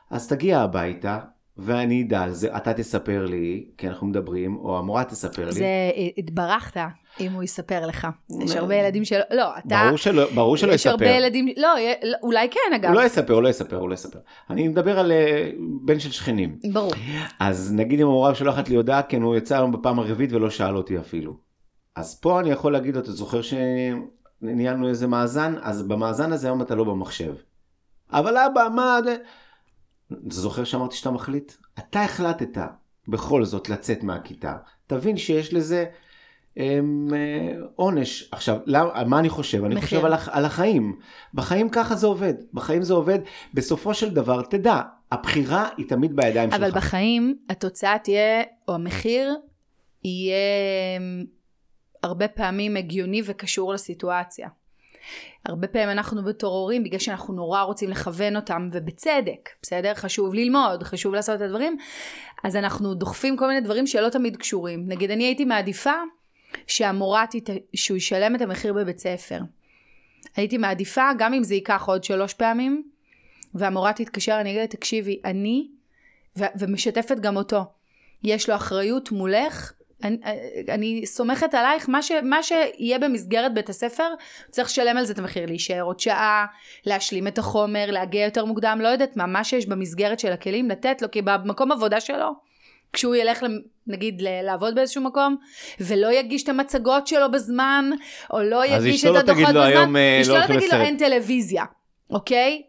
[0.09, 1.19] אז תגיע הביתה
[1.57, 5.51] ואני אדע על זה, אתה תספר לי, כי אנחנו מדברים, או המורה תספר לי.
[5.51, 5.65] זה
[6.17, 6.81] התברכת
[7.19, 8.07] אם הוא יספר לך.
[8.41, 10.91] יש הרבה ילדים שלא, לא, אתה, ברור שלא, ברור שלא יש יספר.
[10.91, 11.69] הרבה ילדים, לא,
[12.03, 12.89] לא, אולי כן אגב.
[12.89, 14.19] הוא לא יספר, הוא לא יספר, הוא לא יספר.
[14.49, 15.49] אני מדבר על אה,
[15.85, 16.57] בן של שכנים.
[16.71, 16.91] ברור.
[17.39, 20.77] אז נגיד אם המורה שולחת לי הודעה, כן, הוא יצא היום בפעם הרביעית ולא שאל
[20.77, 21.37] אותי אפילו.
[21.95, 25.55] אז פה אני יכול להגיד לו, אתה זוכר שניהלנו איזה מאזן?
[25.61, 27.33] אז במאזן הזה היום אתה לא במחשב.
[28.11, 28.99] אבל אבא, מה...
[30.09, 31.53] זה?" אתה זוכר שאמרתי שאתה מחליט?
[31.79, 32.57] אתה החלטת
[33.07, 34.57] בכל זאת לצאת מהכיתה.
[34.87, 35.85] תבין שיש לזה
[36.57, 38.29] אמ, אה, עונש.
[38.31, 39.63] עכשיו, למה, מה אני חושב?
[39.65, 39.99] אני מחיר.
[39.99, 40.99] חושב על, על החיים.
[41.33, 42.33] בחיים ככה זה עובד.
[42.53, 43.19] בחיים זה עובד.
[43.53, 46.77] בסופו של דבר, תדע, הבחירה היא תמיד בידיים אבל שלך.
[46.77, 49.35] בחיים התוצאה תהיה, או המחיר
[50.03, 50.35] יהיה
[50.97, 51.25] אמ,
[52.03, 54.49] הרבה פעמים הגיוני וקשור לסיטואציה.
[55.45, 59.93] הרבה פעמים אנחנו בתור הורים, בגלל שאנחנו נורא רוצים לכוון אותם, ובצדק, בסדר?
[59.93, 61.77] חשוב ללמוד, חשוב לעשות את הדברים,
[62.43, 64.83] אז אנחנו דוחפים כל מיני דברים שלא תמיד קשורים.
[64.87, 65.93] נגיד, אני הייתי מעדיפה
[66.67, 67.49] שהמורה, תת...
[67.75, 69.39] שהוא ישלם את המחיר בבית ספר.
[70.35, 72.83] הייתי מעדיפה, גם אם זה ייקח עוד שלוש פעמים,
[73.53, 75.67] והמורה תתקשר, אני אגיד תקשיבי, אני,
[76.37, 77.61] ו- ומשתפת גם אותו,
[78.23, 79.71] יש לו אחריות מולך,
[80.03, 80.17] אני,
[80.69, 84.07] אני סומכת עלייך, מה, ש, מה שיהיה במסגרת בית הספר,
[84.51, 86.45] צריך לשלם על זה את המחיר, להישאר עוד שעה,
[86.85, 91.01] להשלים את החומר, להגיע יותר מוקדם, לא יודעת מה, מה שיש במסגרת של הכלים, לתת
[91.01, 92.31] לו, כי במקום עבודה שלו,
[92.93, 93.45] כשהוא ילך
[93.87, 95.35] נגיד לעבוד באיזשהו מקום,
[95.79, 97.89] ולא יגיש את המצגות שלו בזמן,
[98.33, 100.81] או לא אז יגיש את לא הדוחות בזמן, היום, אה, לא אשתו לא תגיד לו.
[100.81, 101.63] אין טלוויזיה,
[102.09, 102.61] אוקיי?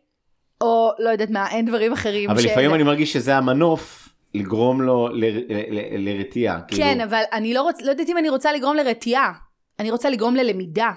[0.60, 2.30] או לא יודעת מה, אין דברים אחרים.
[2.30, 6.60] אבל ש- לפעמים אני מרגיש שזה המנוף לגרום לו ל- ל- ל- לרתיעה.
[6.60, 7.04] כן, כאילו.
[7.04, 7.82] אבל אני לא, רוצ...
[7.82, 9.32] לא יודעת אם אני רוצה לגרום לרתיעה,
[9.78, 10.90] אני רוצה לגרום ללמידה,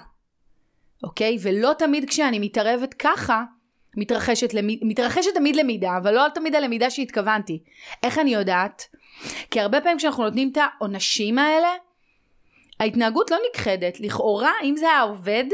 [1.04, 1.38] אוקיי?
[1.42, 3.42] ולא תמיד כשאני מתערבת ככה,
[3.96, 4.66] מתרחשת, למ...
[4.82, 7.62] מתרחשת תמיד למידה, אבל לא תמיד הלמידה שהתכוונתי.
[8.02, 8.82] איך אני יודעת?
[9.50, 11.68] כי הרבה פעמים כשאנחנו נותנים את העונשים האלה,
[12.80, 14.00] ההתנהגות לא נכחדת.
[14.00, 15.44] לכאורה, אם זה היה עובד,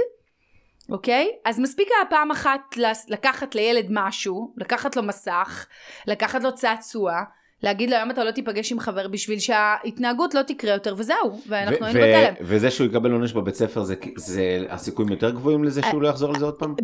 [0.91, 1.29] אוקיי?
[1.45, 2.61] אז מספיק היה פעם אחת
[3.09, 5.67] לקחת לילד משהו, לקחת לו מסך,
[6.07, 7.23] לקחת לו צעצוע,
[7.62, 11.87] להגיד לו היום אתה לא תיפגש עם חבר בשביל שההתנהגות לא תקרה יותר, וזהו, ואנחנו
[11.87, 12.35] היינו בתלם.
[12.47, 16.33] וזה שהוא יקבל עונש בבית ספר, זה- זה הסיכויים יותר גבוהים לזה שהוא לא יחזור
[16.33, 16.75] לזה עוד פעם?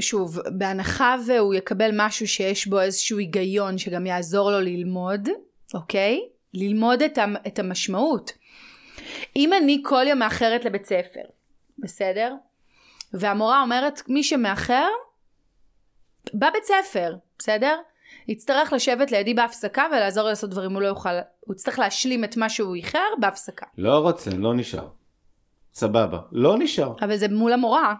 [0.00, 5.28] שוב, בהנחה והוא יקבל משהו שיש בו איזשהו היגיון שגם יעזור לו ללמוד,
[5.74, 6.20] אוקיי?
[6.54, 8.32] ללמוד את, המ- את המשמעות.
[9.36, 11.20] אם אני כל יום מאחרת לבית ספר,
[11.78, 12.34] בסדר?
[13.14, 14.88] והמורה אומרת, מי שמאחר,
[16.34, 17.76] בבית ספר, בסדר?
[18.28, 22.36] יצטרך לשבת לידי בהפסקה ולעזור לי לעשות דברים, הוא לא יוכל, הוא יצטרך להשלים את
[22.36, 23.66] מה שהוא איחר בהפסקה.
[23.78, 24.86] לא רוצה, לא נשאר.
[25.74, 26.92] סבבה, לא נשאר.
[27.02, 27.94] אבל זה מול המורה.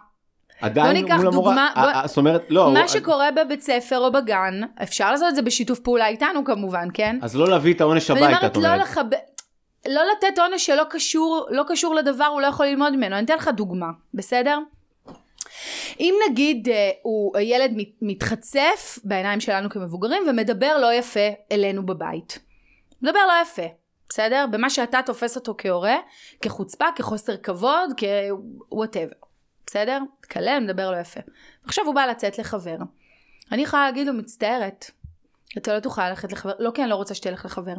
[0.61, 3.97] עדיין ניקח מול המורה, דוגמה- בוא- אה, זאת אומרת, לא, מה הוא- שקורה בבית ספר
[3.99, 7.19] או בגן, אפשר לעשות את זה בשיתוף פעולה איתנו כמובן, כן?
[7.21, 8.81] אז לא להביא את העונש הביתה, אומרת את לא אומרת.
[8.81, 9.17] לחבר...
[9.89, 13.15] לא לתת עונש שלא קשור, לא קשור לדבר, הוא לא יכול ללמוד ממנו.
[13.15, 14.59] אני אתן לך דוגמה, בסדר?
[15.99, 22.39] אם נגיד אה, הוא, הילד מת- מתחצף בעיניים שלנו כמבוגרים ומדבר לא יפה אלינו בבית.
[23.01, 23.65] מדבר לא יפה,
[24.09, 24.45] בסדר?
[24.51, 25.95] במה שאתה תופס אותו כהורה,
[26.41, 29.25] כחוצפה, כחוסר כבוד, כ-whatever,
[29.67, 29.99] בסדר?
[30.21, 31.19] תקלל, מדבר לא יפה.
[31.65, 32.77] עכשיו הוא בא לצאת לחבר.
[33.51, 34.91] אני יכולה להגיד לו, מצטערת,
[35.57, 37.75] אתה לא תוכל ללכת לחבר, לא כי אני לא רוצה שתלך לחבר.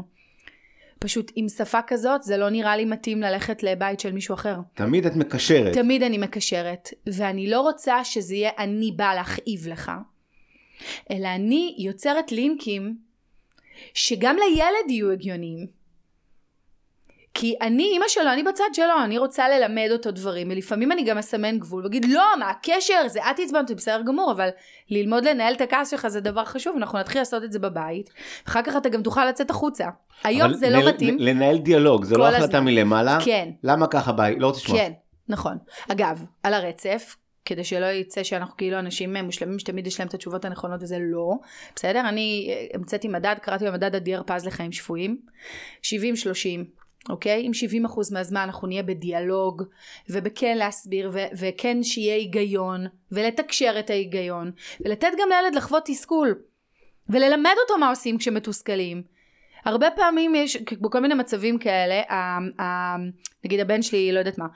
[1.04, 4.56] פשוט עם שפה כזאת זה לא נראה לי מתאים ללכת לבית של מישהו אחר.
[4.74, 5.74] תמיד את מקשרת.
[5.74, 9.92] תמיד אני מקשרת, ואני לא רוצה שזה יהיה אני באה להכאיב לך,
[11.10, 12.96] אלא אני יוצרת לינקים
[13.94, 15.66] שגם לילד יהיו הגיוניים.
[17.34, 21.18] כי אני אימא שלו, אני בצד שלו, אני רוצה ללמד אותו דברים, ולפעמים אני גם
[21.18, 24.48] אסמן גבול, ואגיד לא, מה הקשר, זה את עצבנת, זה בסדר גמור, אבל
[24.90, 28.10] ללמוד לנהל את הכעס שלך זה דבר חשוב, אנחנו נתחיל לעשות את זה בבית,
[28.48, 29.86] אחר כך אתה גם תוכל לצאת החוצה.
[30.24, 31.16] היום זה לא מתאים.
[31.18, 33.18] לנהל דיאלוג, זה לא החלטה מלמעלה?
[33.24, 33.48] כן.
[33.62, 34.36] למה ככה ביי?
[34.38, 34.78] לא רוצה לשמוע.
[34.78, 34.92] כן,
[35.28, 35.58] נכון.
[35.88, 40.44] אגב, על הרצף, כדי שלא יצא שאנחנו כאילו אנשים מושלמים שתמיד יש להם את התשובות
[40.44, 41.34] הנכונות וזה לא.
[41.76, 42.08] בסדר?
[42.08, 45.18] אני אה, המצאתי מדד, קראתי במדד אדיר פז לחיים שפויים.
[45.82, 45.86] 70-30.
[47.08, 47.46] אוקיי?
[47.46, 47.50] אם
[47.86, 49.62] 70% מהזמן אנחנו נהיה בדיאלוג
[50.08, 56.34] ובכן להסביר ו- וכן שיהיה היגיון ולתקשר את ההיגיון ולתת גם לילד לחוות תסכול
[57.08, 59.02] וללמד אותו מה עושים כשמתוסכלים.
[59.64, 62.96] הרבה פעמים יש בכל מיני מצבים כאלה, ה- ה-
[63.44, 64.46] נגיד הבן שלי לא יודעת מה,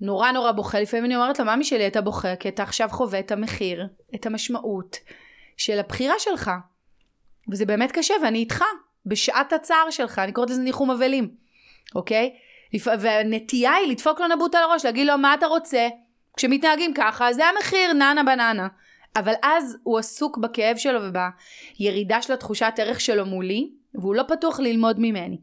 [0.00, 3.18] נורא נורא בוכה, לפעמים אני אומרת לו ממי שלי אתה בוכה כי אתה עכשיו חווה
[3.18, 4.96] את המחיר, את המשמעות
[5.56, 6.50] של הבחירה שלך
[7.50, 8.64] וזה באמת קשה ואני איתך
[9.06, 11.47] בשעת הצער שלך, אני קוראת לזה ניחום אבלים.
[11.94, 12.34] אוקיי?
[12.84, 15.88] והנטייה היא לדפוק לו נבוט על הראש, להגיד לו מה אתה רוצה,
[16.36, 18.68] כשמתנהגים ככה, זה המחיר, ננה בננה.
[19.16, 24.60] אבל אז הוא עסוק בכאב שלו ובירידה של התחושת ערך שלו מולי, והוא לא פתוח
[24.60, 25.38] ללמוד ממני.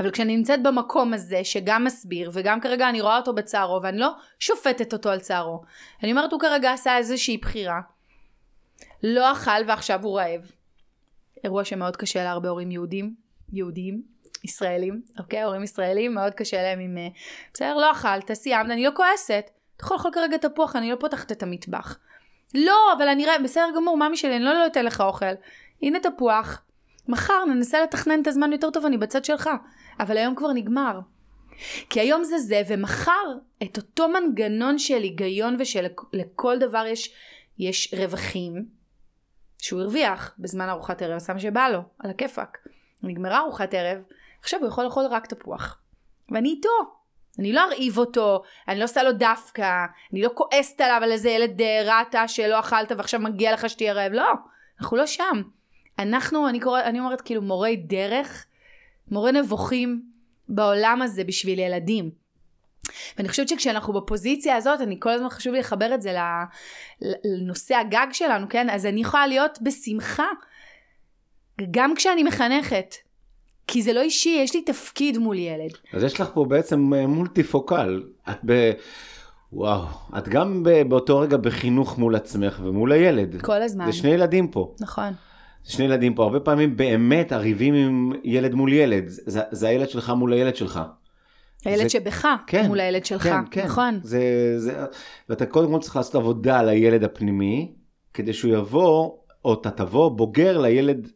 [0.00, 4.10] אבל כשאני נמצאת במקום הזה שגם מסביר וגם כרגע אני רואה אותו בצערו ואני לא
[4.40, 5.62] שופטת אותו על צערו.
[6.02, 7.80] אני אומרת הוא כרגע עשה איזושהי בחירה.
[9.02, 10.50] לא אכל ועכשיו הוא רעב.
[11.44, 13.14] אירוע שמאוד קשה להרבה הורים יהודים,
[13.52, 14.02] יהודים,
[14.44, 15.42] ישראלים, אוקיי?
[15.42, 16.98] הורים ישראלים, מאוד קשה להם עם...
[16.98, 17.08] אה,
[17.54, 19.50] בסדר, לא אכלת, סיימת, אני לא כועסת.
[19.76, 21.98] אתה יכול לאכול כרגע תפוח, אני לא פותחת את המטבח.
[22.54, 25.26] לא, אבל אני רואה, בסדר גמור, ממי שלי, אני לא, לא אתן לך אוכל.
[25.82, 26.62] הנה תפוח.
[27.08, 29.50] מחר ננסה לתכנן את הזמן יותר טוב, אני בצד שלך.
[30.00, 31.00] אבל היום כבר נגמר.
[31.90, 37.14] כי היום זה זה, ומחר את אותו מנגנון של היגיון ושלכל דבר יש,
[37.58, 38.64] יש רווחים,
[39.58, 42.58] שהוא הרוויח בזמן ארוחת ערב, מה שבא לו, על הכיפאק.
[43.02, 44.02] נגמרה ארוחת ערב,
[44.42, 45.78] עכשיו הוא יכול לאכול רק תפוח.
[46.30, 47.00] ואני איתו.
[47.38, 51.30] אני לא ארעיב אותו, אני לא עושה לו דווקא, אני לא כועסת עליו על איזה
[51.30, 54.30] ילד אה, רעתה שלא אכלת ועכשיו מגיע לך שתהיה רעב, לא,
[54.80, 55.42] אנחנו לא שם.
[55.98, 58.46] אנחנו, אני, קורא, אני אומרת כאילו מורי דרך,
[59.10, 60.02] מורי נבוכים
[60.48, 62.10] בעולם הזה בשביל ילדים.
[63.16, 66.16] ואני חושבת שכשאנחנו בפוזיציה הזאת, אני כל הזמן חשוב לי לחבר את זה
[67.24, 68.70] לנושא הגג שלנו, כן?
[68.70, 70.26] אז אני יכולה להיות בשמחה,
[71.70, 72.94] גם כשאני מחנכת,
[73.72, 75.70] כי זה לא אישי, יש לי תפקיד מול ילד.
[75.92, 78.02] אז יש לך פה בעצם אה, מולטי פוקל.
[78.30, 78.72] את ב...
[79.52, 79.84] וואו,
[80.18, 83.42] את גם באותו רגע בחינוך מול עצמך ומול הילד.
[83.42, 83.86] כל הזמן.
[83.86, 84.74] זה שני ילדים פה.
[84.80, 85.12] נכון.
[85.64, 89.88] זה שני ילדים פה, הרבה פעמים באמת הריבים עם ילד מול ילד, זה, זה הילד
[89.88, 90.80] שלך מול הילד שלך.
[91.64, 91.88] הילד זה...
[91.88, 93.64] שבך כן, מול הילד שלך, כן, כן.
[93.64, 94.00] נכון.
[94.02, 94.22] זה,
[94.56, 94.84] זה...
[95.28, 97.72] ואתה קודם כל צריך לעשות עבודה על הילד הפנימי,
[98.14, 99.10] כדי שהוא יבוא,
[99.44, 101.08] או אתה תבוא בוגר לילד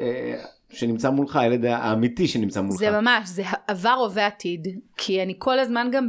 [0.00, 0.34] אה,
[0.76, 2.78] שנמצא מולך, הילד האמיתי שנמצא מולך.
[2.78, 4.68] זה ממש, זה עבר, הווה, עתיד.
[4.96, 6.08] כי אני כל הזמן גם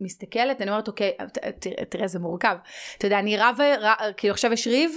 [0.00, 1.12] מסתכלת, אני אומרת, אוקיי,
[1.60, 2.56] תראה, תראה, זה מורכב.
[2.98, 3.64] אתה יודע, אני רבה,
[4.16, 4.92] כאילו עכשיו יש ריב,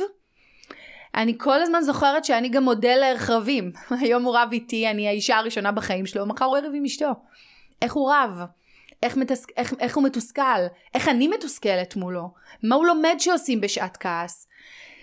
[1.16, 3.72] אני כל הזמן זוכרת שאני גם מודל לערך רבים.
[4.02, 7.10] היום הוא רב איתי, אני האישה הראשונה בחיים שלו, מחר הוא ערב עם אשתו.
[7.82, 8.42] איך הוא רב?
[9.04, 9.46] איך, מתוס...
[9.58, 10.42] איך, איך הוא מתוסכל?
[10.94, 12.34] איך אני מתוסכלת מולו?
[12.64, 14.48] מה הוא לומד שעושים בשעת כעס?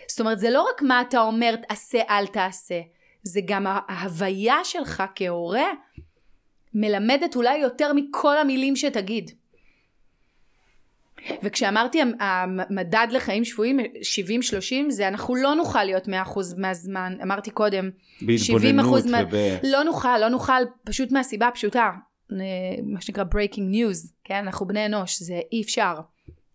[0.08, 2.80] זאת אומרת, זה לא רק מה אתה אומר, עשה, אל תעשה.
[3.24, 5.66] זה גם ההוויה שלך כהורה
[6.74, 9.30] מלמדת אולי יותר מכל המילים שתגיד.
[11.42, 13.82] וכשאמרתי המדד לחיים שבויים 70-30
[14.88, 16.10] זה אנחנו לא נוכל להיות 100%
[16.56, 17.16] מהזמן.
[17.22, 17.90] אמרתי קודם
[18.36, 19.18] 70 אחוז מה...
[19.62, 21.90] לא נוכל לא נוכל פשוט מהסיבה הפשוטה
[22.82, 24.34] מה שנקרא breaking news כן?
[24.34, 25.94] אנחנו בני אנוש זה אי אפשר.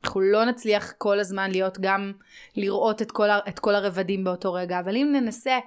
[0.03, 2.11] אנחנו לא נצליח כל הזמן להיות גם
[2.55, 5.57] לראות את כל, את כל הרבדים באותו רגע אבל אם ננסה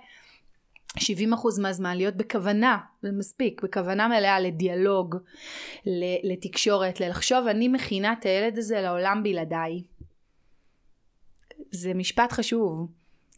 [0.98, 1.02] 70%
[1.61, 5.16] מהזמן להיות בכוונה, זה מספיק, בכוונה מלאה לדיאלוג,
[6.24, 9.83] לתקשורת, ללחשוב אני מכינה את הילד הזה לעולם בלעדיי.
[11.70, 12.88] זה משפט חשוב.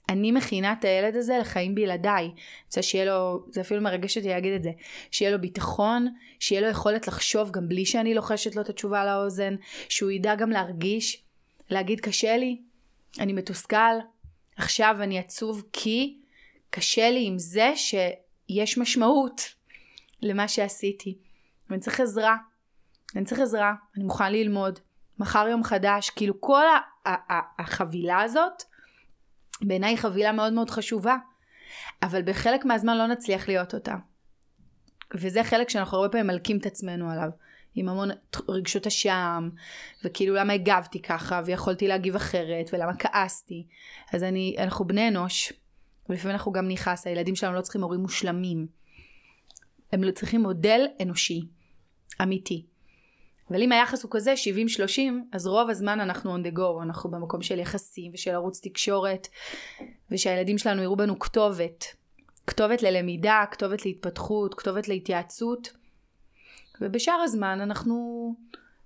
[0.08, 2.24] אני מכינה את הילד הזה לחיים בלעדיי.
[2.24, 2.34] אני
[2.66, 4.70] רוצה שיהיה לו, זה אפילו מרגש אותי להגיד את זה,
[5.10, 6.08] שיהיה לו ביטחון,
[6.40, 9.54] שיהיה לו יכולת לחשוב גם בלי שאני לוחשת לו את התשובה לאוזן,
[9.88, 11.22] שהוא ידע גם להרגיש,
[11.70, 12.60] להגיד קשה לי,
[13.20, 13.96] אני מתוסכל,
[14.56, 16.18] עכשיו אני עצוב כי
[16.74, 19.54] קשה לי עם זה שיש משמעות
[20.22, 21.18] למה שעשיתי.
[21.70, 22.36] ואני צריך עזרה.
[23.16, 24.78] אני צריך עזרה, אני מוכן ללמוד.
[25.18, 26.64] מחר יום חדש, כאילו כל
[27.58, 28.62] החבילה הזאת
[29.62, 31.16] בעיניי היא חבילה מאוד מאוד חשובה,
[32.02, 33.94] אבל בחלק מהזמן לא נצליח להיות אותה.
[35.14, 37.28] וזה חלק שאנחנו הרבה פעמים מלקים את עצמנו עליו.
[37.74, 38.08] עם המון
[38.48, 39.50] רגשות אשם,
[40.04, 43.66] וכאילו למה הגבתי ככה, ויכולתי להגיב אחרת, ולמה כעסתי.
[44.12, 45.52] אז אני, אנחנו בני אנוש,
[46.08, 48.66] ולפעמים אנחנו גם נכעס, הילדים שלנו לא צריכים הורים מושלמים.
[49.92, 51.40] הם לא צריכים מודל אנושי,
[52.22, 52.66] אמיתי.
[53.50, 54.34] אבל אם היחס הוא כזה
[54.86, 55.00] 70-30
[55.32, 59.28] אז רוב הזמן אנחנו on the go אנחנו במקום של יחסים ושל ערוץ תקשורת
[60.10, 61.84] ושהילדים שלנו יראו בנו כתובת
[62.46, 65.72] כתובת ללמידה כתובת להתפתחות כתובת להתייעצות
[66.80, 68.34] ובשאר הזמן אנחנו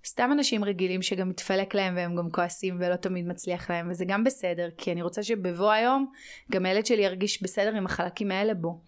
[0.08, 4.24] סתם אנשים רגילים שגם מתפלק להם והם גם כועסים ולא תמיד מצליח להם וזה גם
[4.24, 6.12] בסדר כי אני רוצה שבבוא היום
[6.52, 8.80] גם הילד שלי ירגיש בסדר עם החלקים האלה בו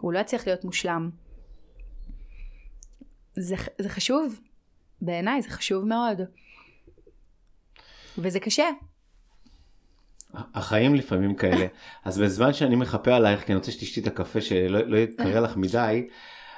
[0.00, 1.10] הוא לא יצליח להיות מושלם
[3.36, 4.40] זה, זה חשוב
[5.00, 6.20] בעיניי זה חשוב מאוד.
[8.18, 8.68] וזה קשה.
[10.34, 11.66] החיים לפעמים כאלה.
[12.04, 15.56] אז בזמן שאני מחפה עלייך, כי אני רוצה שתשתי את הקפה שלא לא יקרה לך
[15.56, 16.06] מדי,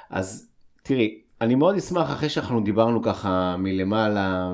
[0.09, 0.49] אז
[0.83, 4.53] תראי, אני מאוד אשמח אחרי שאנחנו דיברנו ככה מלמעלה,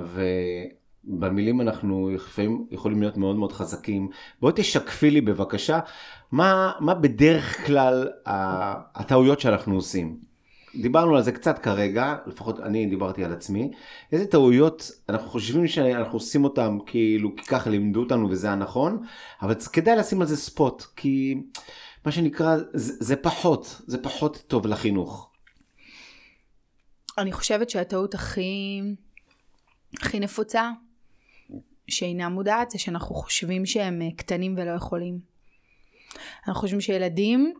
[1.05, 4.09] ובמילים אנחנו לפעמים יכולים להיות מאוד מאוד חזקים.
[4.41, 5.79] בואי תשקפי לי בבקשה,
[6.31, 8.09] מה, מה בדרך כלל
[8.95, 10.17] הטעויות שאנחנו עושים.
[10.81, 13.71] דיברנו על זה קצת כרגע, לפחות אני דיברתי על עצמי,
[14.11, 19.03] איזה טעויות אנחנו חושבים שאנחנו עושים אותם כאילו כי ככה לימדו אותנו וזה הנכון,
[19.41, 21.41] אבל כדאי לשים על זה ספוט, כי
[22.05, 25.32] מה שנקרא זה, זה פחות, זה פחות טוב לחינוך.
[27.17, 28.81] אני חושבת שהטעות הכי,
[30.01, 30.71] הכי נפוצה
[31.87, 35.19] שאינה מודעת זה שאנחנו חושבים שהם אה, קטנים ולא יכולים.
[36.47, 37.53] אנחנו חושבים שילדים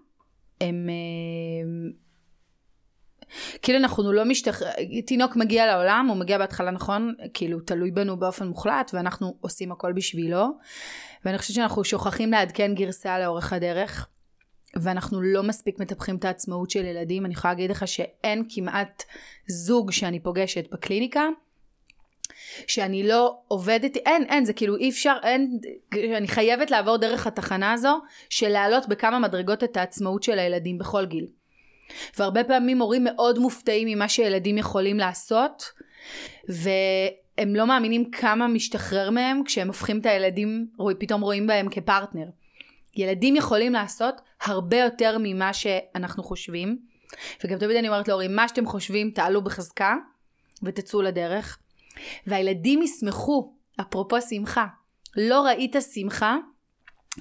[0.61, 1.93] הם אה,
[3.61, 4.71] כאילו אנחנו לא משתחרר,
[5.05, 9.93] תינוק מגיע לעולם, הוא מגיע בהתחלה נכון, כאילו תלוי בנו באופן מוחלט, ואנחנו עושים הכל
[9.93, 10.45] בשבילו,
[11.25, 14.07] ואני חושבת שאנחנו שוכחים לעדכן גרסה לאורך הדרך,
[14.81, 19.03] ואנחנו לא מספיק מטפחים את העצמאות של ילדים, אני יכולה להגיד לך שאין כמעט
[19.47, 21.27] זוג שאני פוגשת בקליניקה,
[22.67, 25.59] שאני לא עובדת, אין, אין, זה כאילו אי אפשר, אין,
[26.17, 31.05] אני חייבת לעבור דרך התחנה הזו של להעלות בכמה מדרגות את העצמאות של הילדים בכל
[31.05, 31.27] גיל.
[32.17, 35.63] והרבה פעמים הורים מאוד מופתעים ממה שילדים יכולים לעשות,
[36.49, 40.67] והם לא מאמינים כמה משתחרר מהם כשהם הופכים את הילדים,
[40.99, 42.25] פתאום רואים בהם כפרטנר.
[42.95, 46.77] ילדים יכולים לעשות הרבה יותר ממה שאנחנו חושבים,
[47.43, 49.95] וגם תמיד אני אומרת להורים, מה שאתם חושבים תעלו בחזקה
[50.63, 51.58] ותצאו לדרך,
[52.27, 54.65] והילדים ישמחו, אפרופו שמחה.
[55.17, 56.38] לא ראית שמחה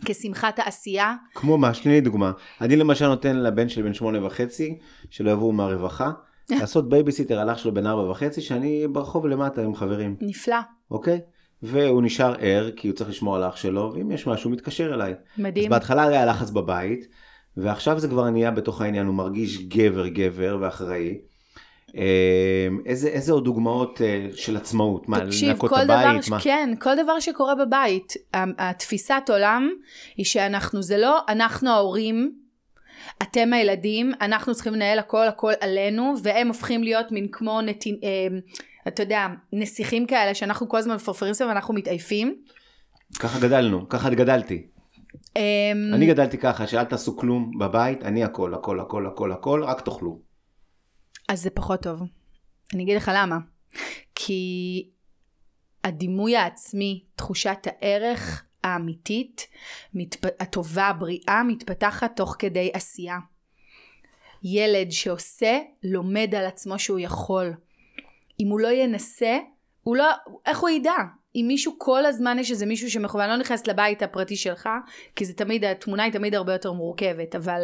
[0.04, 1.14] כשמחת העשייה.
[1.34, 1.70] כמו מה?
[1.84, 2.32] לי דוגמה.
[2.60, 4.78] אני למשל נותן לבן שלי בן שמונה וחצי,
[5.10, 6.10] שלא יבואו מהרווחה,
[6.60, 10.16] לעשות בייביסיטר על אח שלו בן ארבע וחצי, שאני ברחוב למטה עם חברים.
[10.20, 10.56] נפלא.
[10.90, 11.20] אוקיי?
[11.62, 14.94] והוא נשאר ער, כי הוא צריך לשמור על אח שלו, ואם יש משהו, הוא מתקשר
[14.94, 15.14] אליי.
[15.38, 15.64] מדהים.
[15.64, 17.08] אז בהתחלה היה לחץ בבית,
[17.56, 21.18] ועכשיו זה כבר נהיה בתוך העניין, הוא מרגיש גבר גבר ואחראי.
[21.94, 22.00] אמ,
[22.86, 25.08] איזה, איזה עוד דוגמאות אה, של עצמאות?
[25.08, 26.22] מה, לנקות את הבית?
[26.22, 26.28] ש...
[26.28, 26.40] מה?
[26.40, 28.12] כן, כל דבר שקורה בבית.
[28.34, 29.70] התפיסת עולם
[30.16, 32.32] היא שאנחנו, זה לא אנחנו ההורים,
[33.22, 38.38] אתם הילדים, אנחנו צריכים לנהל הכל הכל עלינו, והם הופכים להיות מין כמו נתין, אה,
[38.88, 42.42] אתה יודע, נסיכים כאלה שאנחנו כל הזמן מפרפרים סביב ואנחנו מתעייפים.
[43.18, 44.66] ככה גדלנו, ככה גדלתי.
[45.36, 49.80] אמ, אני גדלתי ככה, שאל תעשו כלום בבית, אני הכל, הכל, הכל, הכל, הכל, רק
[49.80, 50.18] תאכלו.
[51.28, 52.02] אז זה פחות טוב.
[52.74, 53.38] אני אגיד לך למה.
[54.14, 54.90] כי
[55.84, 59.46] הדימוי העצמי, תחושת הערך האמיתית,
[59.94, 60.24] מתפ...
[60.40, 63.18] הטובה, הבריאה, מתפתחת תוך כדי עשייה.
[64.42, 67.54] ילד שעושה, לומד על עצמו שהוא יכול.
[68.42, 69.38] אם הוא לא ינסה,
[69.82, 70.04] הוא לא,
[70.46, 70.96] איך הוא ידע?
[71.34, 74.68] אם מישהו כל הזמן יש איזה מישהו שמכוון, לא נכנס לבית הפרטי שלך,
[75.16, 77.62] כי זה תמיד, התמונה היא תמיד הרבה יותר מורכבת, אבל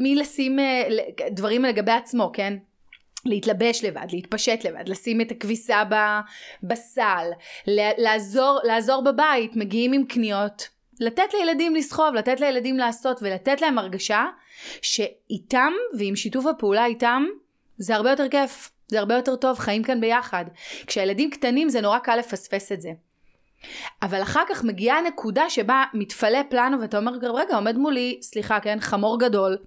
[0.00, 0.88] מי לשים אה,
[1.30, 2.56] דברים לגבי עצמו, כן?
[3.24, 5.82] להתלבש לבד, להתפשט לבד, לשים את הכביסה
[6.62, 7.30] בסל,
[7.98, 10.68] לעזור, לעזור בבית, מגיעים עם קניות,
[11.00, 14.26] לתת לילדים לסחוב, לתת לילדים לעשות ולתת להם הרגשה
[14.82, 17.24] שאיתם ועם שיתוף הפעולה איתם
[17.82, 20.44] זה הרבה יותר כיף, זה הרבה יותר טוב, חיים כאן ביחד.
[20.86, 22.90] כשהילדים קטנים זה נורא קל לפספס את זה.
[24.02, 28.80] אבל אחר כך מגיעה הנקודה שבה מתפלא פלנו ואתה אומר רגע עומד מולי סליחה כן
[28.80, 29.58] חמור גדול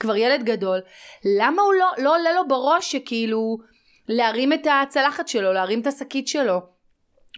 [0.00, 0.80] כבר ילד גדול
[1.38, 3.58] למה הוא לא, לא עולה לו בראש שכאילו
[4.08, 6.60] להרים את הצלחת שלו להרים את השקית שלו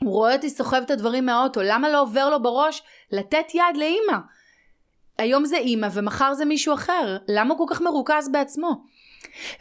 [0.00, 4.18] הוא רואה אותי סוחב את הדברים מהאוטו למה לא עובר לו בראש לתת יד לאימא
[5.18, 8.70] היום זה אימא ומחר זה מישהו אחר למה הוא כל כך מרוכז בעצמו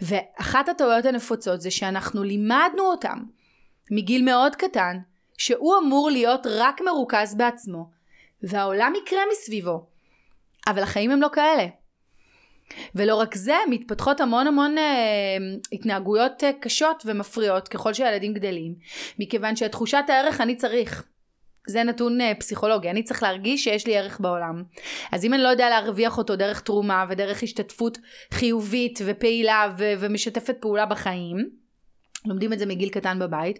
[0.01, 3.17] ואחת הטעויות הנפוצות זה שאנחנו לימדנו אותם
[3.91, 4.97] מגיל מאוד קטן
[5.37, 7.89] שהוא אמור להיות רק מרוכז בעצמו,
[8.43, 9.85] והעולם יקרה מסביבו.
[10.67, 11.65] אבל החיים הם לא כאלה.
[12.95, 15.37] ולא רק זה, מתפתחות המון המון אה,
[15.71, 18.75] התנהגויות אה, קשות ומפריעות ככל שהילדים גדלים,
[19.19, 21.03] מכיוון שתחושת הערך אני צריך.
[21.69, 24.63] זה נתון אה, פסיכולוגי, אני צריך להרגיש שיש לי ערך בעולם.
[25.11, 27.97] אז אם אני לא יודע להרוויח אותו דרך תרומה ודרך השתתפות
[28.31, 31.49] חיובית ופעילה ו- ומשתפת פעולה בחיים,
[32.25, 33.59] לומדים את זה מגיל קטן בבית,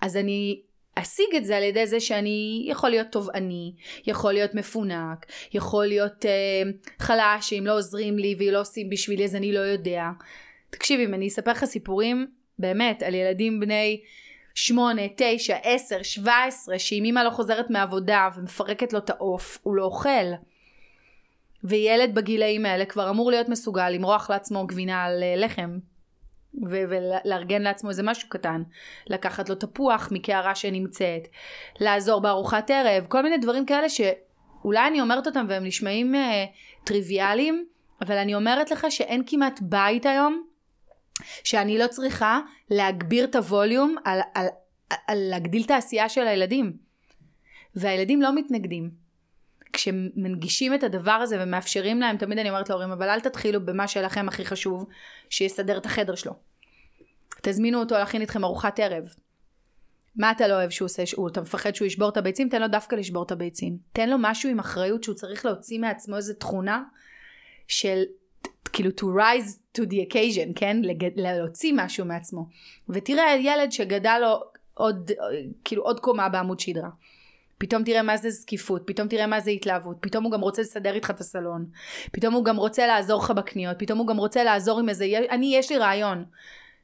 [0.00, 0.60] אז אני
[0.94, 3.74] אשיג את זה על ידי זה שאני יכול להיות תובעני,
[4.06, 9.34] יכול להיות מפונק, יכול להיות אה, חלש שאם לא עוזרים לי ולא עושים בשבילי אז
[9.34, 10.04] אני לא יודע.
[10.70, 12.26] תקשיב, אם אני אספר לך סיפורים
[12.58, 14.00] באמת על ילדים בני
[14.60, 19.74] שמונה, תשע, עשר, שבע עשרה, שאם אמא לא חוזרת מעבודה ומפרקת לו את העוף, הוא
[19.74, 20.32] לא אוכל.
[21.64, 25.78] וילד בגילאים האלה כבר אמור להיות מסוגל למרוח לעצמו גבינה על אה, לחם
[26.70, 28.62] ו- ולארגן לעצמו איזה משהו קטן,
[29.06, 31.28] לקחת לו תפוח מקערה שנמצאת,
[31.80, 36.44] לעזור בארוחת ערב, כל מיני דברים כאלה שאולי אני אומרת אותם והם נשמעים אה,
[36.84, 37.66] טריוויאליים,
[38.00, 40.47] אבל אני אומרת לך שאין כמעט בית היום
[41.44, 42.40] שאני לא צריכה
[42.70, 44.46] להגביר את הווליום על, על,
[44.90, 46.76] על, על להגדיל את העשייה של הילדים.
[47.74, 48.90] והילדים לא מתנגדים.
[49.72, 54.28] כשמנגישים את הדבר הזה ומאפשרים להם, תמיד אני אומרת להורים, אבל אל תתחילו במה שלכם
[54.28, 54.88] הכי חשוב,
[55.30, 56.32] שיסדר את החדר שלו.
[57.42, 59.04] תזמינו אותו להכין איתכם ארוחת ערב.
[60.16, 62.48] מה אתה לא אוהב שהוא עושה, שהוא, אתה מפחד שהוא ישבור את הביצים?
[62.48, 63.78] תן לו דווקא לשבור את הביצים.
[63.92, 66.82] תן לו משהו עם אחריות שהוא צריך להוציא מעצמו איזה תכונה
[67.68, 68.02] של
[68.72, 70.76] כאילו to rise to the occasion, כן?
[70.82, 72.46] לגד, להוציא משהו מעצמו.
[72.88, 74.40] ותראה ילד שגדל לו
[74.74, 75.10] עוד,
[75.64, 76.88] כאילו עוד קומה בעמוד שדרה.
[77.58, 80.94] פתאום תראה מה זה זקיפות, פתאום תראה מה זה התלהבות, פתאום הוא גם רוצה לסדר
[80.94, 81.66] איתך את הסלון,
[82.12, 85.56] פתאום הוא גם רוצה לעזור לך בקניות, פתאום הוא גם רוצה לעזור עם איזה, אני
[85.56, 86.24] יש לי רעיון.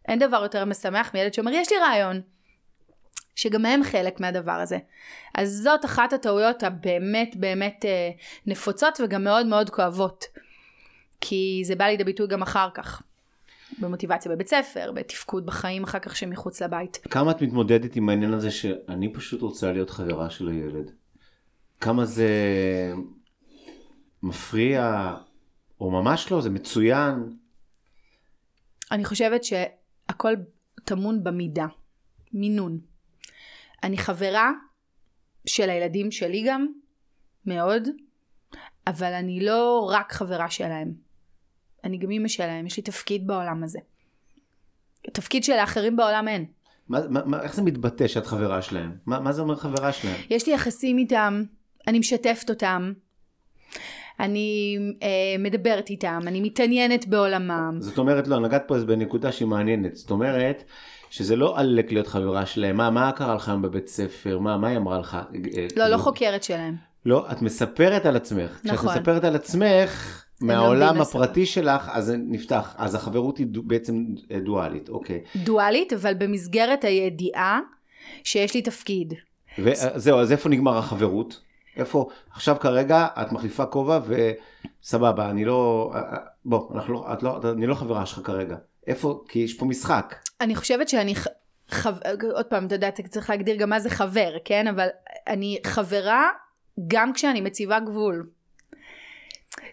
[0.08, 2.20] אין דבר יותר משמח מילד שאומר יש לי רעיון.
[3.36, 4.78] שגם הם חלק מהדבר הזה.
[5.34, 8.10] אז זאת אחת הטעויות הבאמת באמת אה,
[8.46, 10.24] נפוצות וגם מאוד מאוד כואבות.
[11.26, 13.02] כי זה בא לידי ביטוי גם אחר כך.
[13.78, 16.98] במוטיבציה בבית ספר, בתפקוד בחיים אחר כך שמחוץ לבית.
[17.10, 20.90] כמה את מתמודדת עם העניין הזה שאני פשוט רוצה להיות חברה של הילד?
[21.80, 22.28] כמה זה
[24.22, 25.14] מפריע,
[25.80, 27.36] או ממש לא, זה מצוין?
[28.90, 30.34] אני חושבת שהכל
[30.84, 31.66] טמון במידה,
[32.32, 32.78] מינון.
[33.82, 34.50] אני חברה
[35.46, 36.66] של הילדים שלי גם,
[37.46, 37.88] מאוד,
[38.86, 41.03] אבל אני לא רק חברה שלהם.
[41.84, 43.78] אני גם אימא שלהם, יש לי תפקיד בעולם הזה.
[45.12, 46.44] תפקיד שלאחרים בעולם אין.
[46.88, 48.92] מה, מה, איך זה מתבטא שאת חברה שלהם?
[49.06, 50.16] מה, מה זה אומר חברה שלהם?
[50.30, 51.42] יש לי יחסים איתם,
[51.86, 52.92] אני משתפת אותם,
[54.20, 55.08] אני אה,
[55.38, 57.76] מדברת איתם, אני מתעניינת בעולמם.
[57.80, 59.96] זאת אומרת, לא, נגעת פה בנקודה שהיא מעניינת.
[59.96, 60.64] זאת אומרת,
[61.10, 62.76] שזה לא עלק להיות חברה שלהם.
[62.76, 64.38] מה, מה קרה לך היום בבית ספר?
[64.38, 65.14] מה, מה היא אמרה לך?
[65.14, 66.76] לא, לא כאילו- חוקרת שלהם.
[67.06, 68.60] לא, את מספרת על עצמך.
[68.64, 68.88] נכון.
[68.88, 74.04] כשאת מספרת על עצמך, מהעולם הפרטי שלך, אז נפתח, אז החברות היא בעצם
[74.44, 75.20] דואלית, אוקיי.
[75.36, 77.60] דואלית, אבל במסגרת הידיעה
[78.24, 79.14] שיש לי תפקיד.
[79.58, 81.40] וזהו, אז איפה נגמר החברות?
[81.76, 85.92] איפה, עכשיו כרגע את מחליפה כובע וסבבה, אני לא,
[86.44, 88.56] בוא, לא, את לא, אני לא חברה שלך כרגע.
[88.86, 90.14] איפה, כי יש פה משחק.
[90.40, 91.14] אני חושבת שאני,
[91.68, 91.94] חב...
[92.34, 94.66] עוד פעם, אתה יודע, אתה צריך להגדיר גם מה זה חבר, כן?
[94.66, 94.88] אבל
[95.28, 96.28] אני חברה
[96.86, 98.26] גם כשאני מציבה גבול.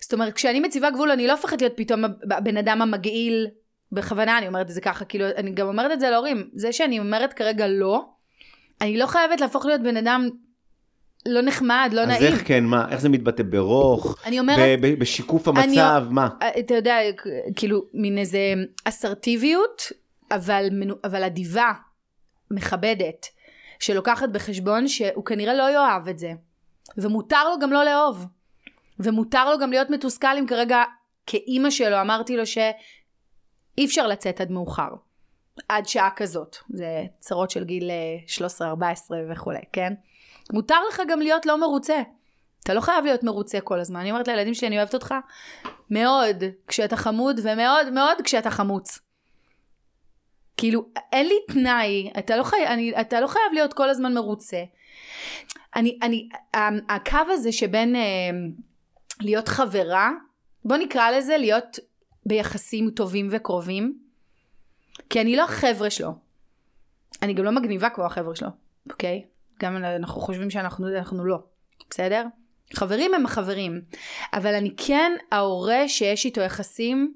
[0.01, 3.47] זאת אומרת, כשאני מציבה גבול, אני לא הופכת להיות פתאום הבן אדם המגעיל,
[3.91, 6.99] בכוונה אני אומרת את זה ככה, כאילו, אני גם אומרת את זה להורים, זה שאני
[6.99, 8.05] אומרת כרגע לא,
[8.81, 10.29] אני לא חייבת להפוך להיות בן אדם
[11.25, 12.27] לא נחמד, לא אז נעים.
[12.27, 14.17] אז איך כן, מה, איך זה מתבטא ברוך?
[14.25, 14.79] אני אומרת...
[14.99, 16.29] בשיקוף המצב, אני, מה?
[16.59, 16.97] אתה יודע,
[17.55, 18.53] כאילו, מין איזה
[18.85, 19.91] אסרטיביות,
[20.31, 20.69] אבל,
[21.03, 21.71] אבל אדיבה,
[22.51, 23.25] מכבדת,
[23.79, 26.31] שלוקחת בחשבון שהוא כנראה לא יאהב את זה.
[26.97, 28.25] ומותר לו גם לא לאהוב.
[29.03, 30.83] ומותר לו גם להיות מתוסכל אם כרגע
[31.25, 34.89] כאימא שלו אמרתי לו שאי אפשר לצאת עד מאוחר.
[35.69, 36.57] עד שעה כזאת.
[36.69, 37.91] זה צרות של גיל
[38.37, 38.95] 13-14 אה,
[39.31, 39.93] וכולי, כן?
[40.53, 42.01] מותר לך גם להיות לא מרוצה.
[42.63, 43.99] אתה לא חייב להיות מרוצה כל הזמן.
[43.99, 45.15] אני אומרת לילדים שלי, אני אוהבת אותך
[45.89, 48.99] מאוד כשאתה חמוד, ומאוד מאוד כשאתה חמוץ.
[50.57, 52.67] כאילו, אין לי תנאי, אתה לא, חי...
[52.67, 54.63] אני, אתה לא חייב להיות כל הזמן מרוצה.
[55.75, 56.29] אני, אני,
[56.89, 58.01] הקו הזה שבין אה,
[59.21, 60.11] להיות חברה,
[60.65, 61.79] בוא נקרא לזה להיות
[62.25, 63.99] ביחסים טובים וקרובים,
[65.09, 66.11] כי אני לא החבר'ה שלו.
[67.21, 68.49] אני גם לא מגניבה כמו החבר'ה שלו,
[68.89, 69.25] אוקיי?
[69.59, 71.37] גם אנחנו חושבים שאנחנו אנחנו לא,
[71.89, 72.25] בסדר?
[72.73, 73.81] חברים הם החברים,
[74.33, 77.13] אבל אני כן ההורה שיש איתו יחסים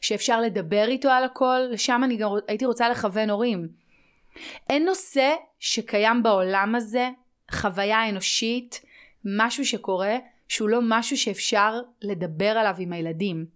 [0.00, 3.68] שאפשר לדבר איתו על הכל, לשם אני גם הייתי רוצה לכוון הורים.
[4.70, 7.10] אין נושא שקיים בעולם הזה,
[7.50, 8.80] חוויה אנושית,
[9.24, 10.16] משהו שקורה,
[10.48, 13.46] שהוא לא משהו שאפשר לדבר עליו עם הילדים.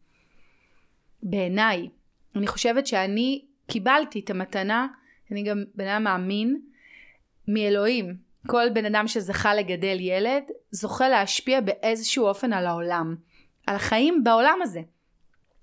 [1.23, 1.89] בעיניי,
[2.37, 4.87] אני חושבת שאני קיבלתי את המתנה,
[5.33, 6.61] אני גם בן אדם מאמין,
[7.49, 8.31] מאלוהים.
[8.47, 13.17] כל בן אדם שזכה לגדל ילד, זוכה להשפיע באיזשהו אופן על העולם.
[13.67, 14.81] על החיים בעולם הזה.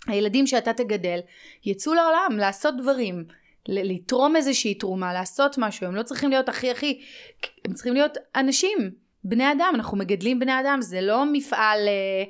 [0.07, 1.19] הילדים שאתה תגדל
[1.65, 3.25] יצאו לעולם לעשות דברים,
[3.67, 7.01] לתרום איזושהי תרומה, לעשות משהו, הם לא צריכים להיות הכי הכי,
[7.65, 8.77] הם צריכים להיות אנשים,
[9.29, 12.23] בני אדם, אנחנו מגדלים בני אדם, זה לא מפעל, אה,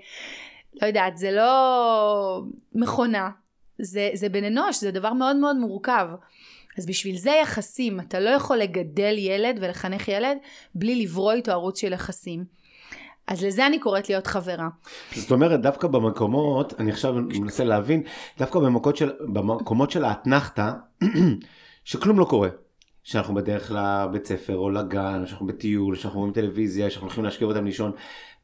[0.81, 2.41] לא יודעת, זה לא
[2.75, 3.29] מכונה,
[3.79, 6.07] זה, זה בן אנוש, זה דבר מאוד מאוד מורכב.
[6.77, 10.37] אז בשביל זה יחסים, אתה לא יכול לגדל ילד ולחנך ילד
[10.75, 12.45] בלי לברוא איתו ערוץ של יחסים.
[13.27, 14.67] אז לזה אני קוראת להיות חברה.
[15.15, 18.03] זאת אומרת, דווקא במקומות, אני עכשיו מנסה להבין,
[18.37, 20.71] דווקא במקומות של, במקומות של האתנחתא,
[21.83, 22.49] שכלום לא קורה.
[23.07, 27.65] שאנחנו בדרך לבית ספר או לגן, שאנחנו בטיול, שאנחנו רואים טלוויזיה, שאנחנו הולכים להשכיב אותם
[27.65, 27.91] לישון.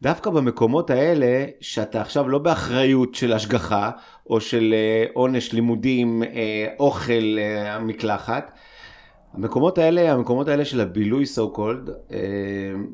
[0.01, 3.91] דווקא במקומות האלה, שאתה עכשיו לא באחריות של השגחה,
[4.30, 8.51] או של אה, עונש, לימודים, אה, אוכל, אה, מקלחת,
[9.34, 12.14] המקומות האלה, המקומות האלה של הבילוי so called,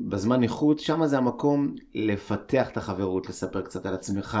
[0.08, 4.38] בזמן איכות, שם זה המקום לפתח את החברות, לספר קצת על עצמך,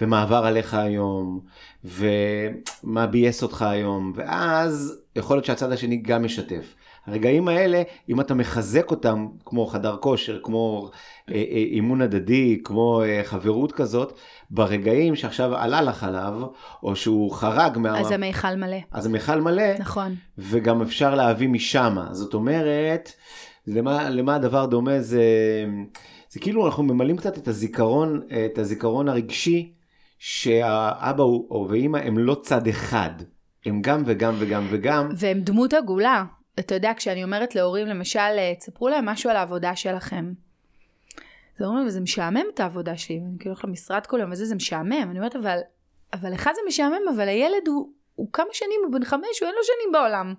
[0.00, 1.40] ומה עבר עליך היום,
[1.84, 6.74] ומה ביאס אותך היום, ואז יכול להיות שהצד השני גם משתף.
[7.06, 10.90] הרגעים האלה, אם אתה מחזק אותם, כמו חדר כושר, כמו
[11.30, 14.18] אה, אה, אימון הדדי, כמו אה, חברות כזאת,
[14.50, 16.42] ברגעים שעכשיו עלה לך עליו,
[16.82, 18.00] או שהוא חרג מה...
[18.00, 18.76] אז המיכל מלא.
[18.92, 19.78] אז המיכל מלא.
[19.78, 20.14] נכון.
[20.38, 21.96] וגם אפשר להביא משם.
[22.10, 23.12] זאת אומרת,
[23.66, 25.24] למה, למה הדבר דומה זה,
[26.28, 29.72] זה כאילו אנחנו ממלאים קצת את הזיכרון, את הזיכרון הרגשי,
[30.18, 31.22] שהאבא
[31.68, 33.10] ואימא הם לא צד אחד.
[33.64, 35.08] הם גם וגם וגם וגם.
[35.16, 36.24] והם דמות עגולה.
[36.58, 40.32] אתה יודע, כשאני אומרת להורים, למשל, תספרו להם משהו על העבודה שלכם.
[41.58, 44.54] אז אומרים, וזה משעמם את העבודה שלי, ואני כאילו הולך למשרד כל יום וזה, זה
[44.54, 45.08] משעמם.
[45.10, 45.58] אני אומרת, אבל,
[46.12, 49.54] אבל לך זה משעמם, אבל הילד הוא, הוא כמה שנים, הוא בן חמש, הוא אין
[49.54, 50.34] לו שנים בעולם.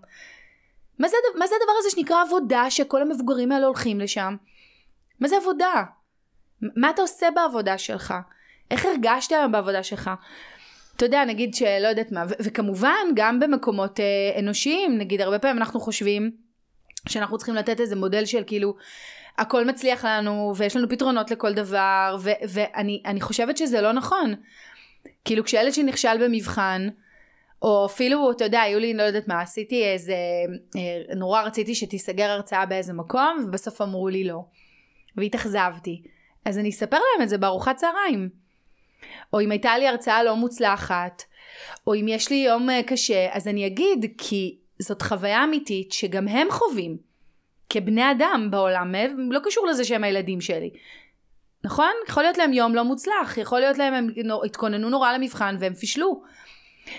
[1.00, 4.36] מה זה, מה זה הדבר הזה שנקרא עבודה, שכל המבוגרים האלה הולכים לשם?
[5.20, 5.84] מה זה עבודה?
[6.62, 8.14] מה אתה עושה בעבודה שלך?
[8.72, 10.12] איך הרגשת היום בעבודה שלך?
[10.96, 15.58] אתה יודע, נגיד שלא יודעת מה, ו- וכמובן גם במקומות אה, אנושיים, נגיד הרבה פעמים
[15.58, 16.32] אנחנו חושבים
[17.10, 18.76] שאנחנו צריכים לתת איזה מודל של כאילו
[19.38, 24.34] הכל מצליח לנו ויש לנו פתרונות לכל דבר ו- ואני חושבת שזה לא נכון.
[25.26, 26.88] כאילו כשילד שנכשל במבחן
[27.62, 30.16] או אפילו אתה יודע היו לי לא יודעת מה עשיתי איזה
[30.76, 34.44] אה, נורא רציתי שתיסגר הרצאה באיזה מקום ובסוף אמרו לי לא.
[35.18, 36.02] והתאכזבתי.
[36.46, 38.43] אז אני אספר להם את זה בארוחת צהריים
[39.34, 41.24] או אם הייתה לי הרצאה לא מוצלחת
[41.88, 46.28] או אם יש לי יום אה, קשה אז אני אגיד כי זאת חוויה אמיתית שגם
[46.28, 46.98] הם חווים
[47.70, 48.96] כבני אדם בעולם,
[49.32, 50.70] לא קשור לזה שהם הילדים שלי.
[51.64, 51.92] נכון?
[52.08, 54.10] יכול להיות להם יום לא מוצלח, יכול להיות להם, הם
[54.46, 56.24] התכוננו נורא למבחן והם פישלו.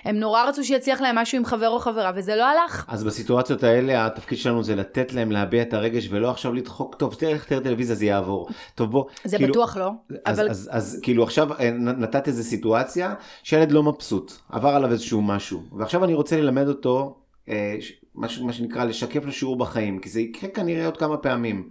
[0.05, 2.85] הם נורא רצו שיצליח להם משהו עם חבר או חברה, וזה לא הלך.
[2.89, 7.15] אז בסיטואציות האלה, התפקיד שלנו זה לתת להם להביע את הרגש, ולא עכשיו לדחוק, טוב,
[7.15, 8.49] תראה איך תראה טלוויזיה, זה יעבור.
[8.75, 9.05] טוב, בוא.
[9.25, 9.91] זה כאילו, בטוח לא.
[10.25, 10.51] אז, אבל...
[10.51, 15.23] אז, אז, אז כאילו עכשיו אה, נתת איזה סיטואציה, שילד לא מבסוט, עבר עליו איזשהו
[15.23, 17.17] משהו, ועכשיו אני רוצה ללמד אותו
[17.49, 17.77] אה,
[18.15, 21.69] מה, מה שנקרא לשקף לו שיעור בחיים, כי זה יקרה כנראה עוד כמה פעמים.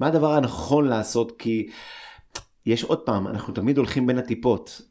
[0.00, 1.32] מה הדבר הנכון לעשות?
[1.38, 1.68] כי
[2.66, 4.82] יש עוד פעם, אנחנו תמיד הולכים בין הטיפות.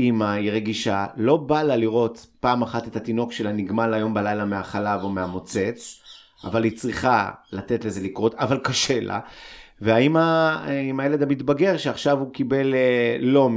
[0.00, 4.44] אמא היא רגישה, לא בא לה לראות פעם אחת את התינוק שלה נגמל היום בלילה
[4.44, 6.02] מהחלב או מהמוצץ,
[6.44, 9.20] אבל היא צריכה לתת לזה לקרות, אבל קשה לה.
[9.80, 10.56] והאמא
[10.88, 13.48] עם הילד המתבגר שעכשיו הוא קיבל אה, לא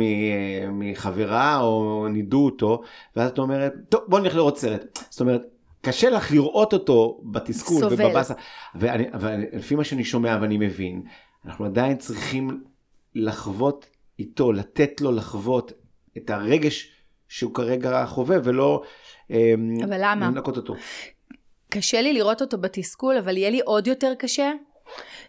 [0.72, 2.82] מחברה או נידו אותו,
[3.16, 5.00] ואז את אומרת, טוב בוא נלך לראות סרט.
[5.10, 5.42] זאת אומרת,
[5.82, 8.06] קשה לך לראות אותו בתסכול סובל.
[8.06, 8.34] ובבאסה.
[8.76, 11.02] ולפי מה שאני שומע ואני מבין,
[11.46, 12.64] אנחנו עדיין צריכים
[13.16, 13.86] לחוות
[14.20, 15.72] איתו, לתת לו לחוות
[16.18, 16.92] את הרגש
[17.28, 18.84] שהוא כרגע חווה, ולא
[19.30, 20.28] אמ, אבל למה?
[20.28, 20.76] לנקות אותו.
[21.70, 24.52] קשה לי לראות אותו בתסכול, אבל יהיה לי עוד יותר קשה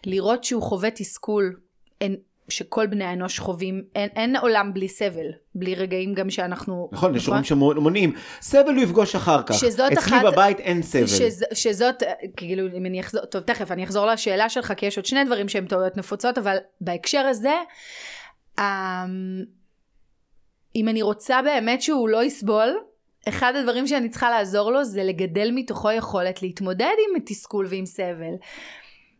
[0.05, 1.55] לראות שהוא חווה תסכול.
[2.01, 2.15] אין,
[2.49, 6.89] שכל בני האנוש חווים, אין, אין עולם בלי סבל, בלי רגעים גם שאנחנו...
[6.91, 9.55] נכון, יש הורים שמונעים, סבל הוא יפגוש אחר כך.
[9.55, 10.25] שזאת אצלי אחת...
[10.25, 11.07] בבית אין סבל.
[11.07, 12.03] שז, שזאת,
[12.37, 15.49] כאילו, אם אני אחזור, טוב, תכף, אני אחזור לשאלה שלך, כי יש עוד שני דברים
[15.49, 17.53] שהם טעויות נפוצות, אבל בהקשר הזה,
[18.59, 18.63] אמ,
[20.75, 22.77] אם אני רוצה באמת שהוא לא יסבול,
[23.29, 28.33] אחד הדברים שאני צריכה לעזור לו זה לגדל מתוכו יכולת להתמודד עם תסכול ועם סבל.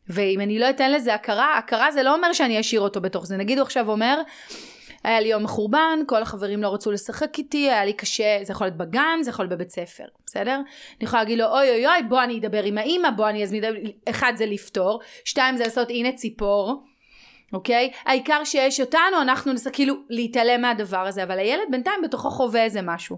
[0.10, 3.38] ואם אני לא אתן לזה הכרה, הכרה זה לא אומר שאני אשאיר אותו בתוך זה.
[3.38, 4.22] נגיד הוא עכשיו אומר,
[5.04, 8.68] היה לי יום מחורבן, כל החברים לא רצו לשחק איתי, היה לי קשה, זה יכול
[8.68, 10.56] להיות בגן, זה יכול להיות בבית ספר, בסדר?
[10.56, 13.64] אני יכולה להגיד לו, אוי אוי אוי, בוא אני אדבר עם האימא, בוא אני אזמין,
[14.10, 16.84] אחד זה לפתור, שתיים זה לעשות הנה ציפור,
[17.54, 17.92] אוקיי?
[18.06, 22.80] העיקר שיש אותנו, אנחנו נעשה כאילו להתעלם מהדבר הזה, אבל הילד בינתיים בתוכו חווה איזה
[22.84, 23.18] משהו.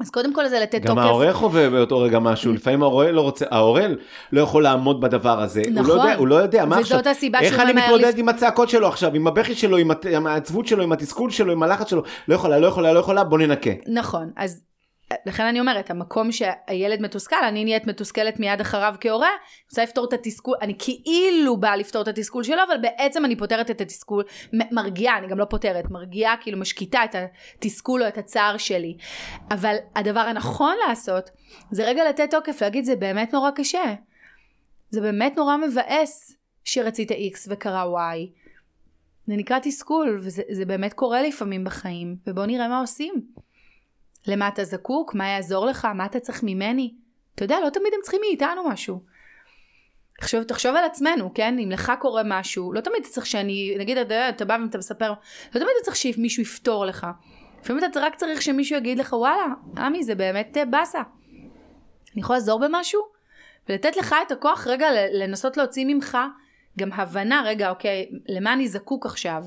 [0.00, 1.06] אז קודם כל זה לתת גם תוקף.
[1.06, 3.86] ההורה חווה באותו רגע משהו, לפעמים ההורה לא רוצה, ההורה
[4.32, 5.96] לא יכול לעמוד בדבר הזה, הוא לא נכון.
[5.98, 8.28] יודע, הוא לא יודע, מה וזאת עכשיו, הסיבה איך שהוא אני ממהר מתמודד לפ- עם
[8.28, 12.02] הצעקות שלו עכשיו, עם הבכי שלו, עם העצבות שלו, עם התסכול שלו, עם הלחץ שלו,
[12.28, 13.70] לא יכולה, לא יכולה, לא יכולה, בוא ננקה.
[13.86, 14.62] נכון, אז
[15.26, 20.04] לכן אני אומרת, המקום שהילד מתוסכל, אני נהיית מתוסכלת מיד אחריו כהורה, אני רוצה לפתור
[20.08, 24.24] את התסכול, אני כאילו באה לפתור את התסכול שלו, אבל בעצם אני פותרת את התסכול,
[24.52, 27.16] מרגיעה, אני גם לא פותרת, מרגיעה, כאילו משקיטה את
[27.58, 28.96] התסכול או את הצער שלי.
[29.50, 31.30] אבל הדבר הנכון לעשות,
[31.70, 33.94] זה רגע לתת תוקף, להגיד, זה באמת נורא קשה.
[34.90, 38.18] זה באמת נורא מבאס שרצית X וקרה Y.
[39.26, 43.14] זה נקרא תסכול, וזה זה באמת קורה לפעמים בחיים, ובואו נראה מה עושים.
[44.26, 45.14] למה אתה זקוק?
[45.14, 45.84] מה יעזור לך?
[45.84, 46.94] מה אתה צריך ממני?
[47.34, 49.00] אתה יודע, לא תמיד הם צריכים מאיתנו משהו.
[50.18, 51.58] תחשוב, תחשוב על עצמנו, כן?
[51.58, 55.08] אם לך קורה משהו, לא תמיד אתה צריך שאני, נגיד, אתה, אתה בא ואתה מספר,
[55.46, 57.06] לא תמיד אתה צריך שמישהו יפתור לך.
[57.62, 59.46] לפעמים אתה רק צריך שמישהו יגיד לך, וואלה,
[59.76, 61.02] עמי, זה באמת אה, באסה.
[62.12, 63.00] אני יכול לעזור במשהו?
[63.68, 66.18] ולתת לך את הכוח רגע לנסות להוציא ממך
[66.78, 69.42] גם הבנה, רגע, אוקיי, למה אני זקוק עכשיו?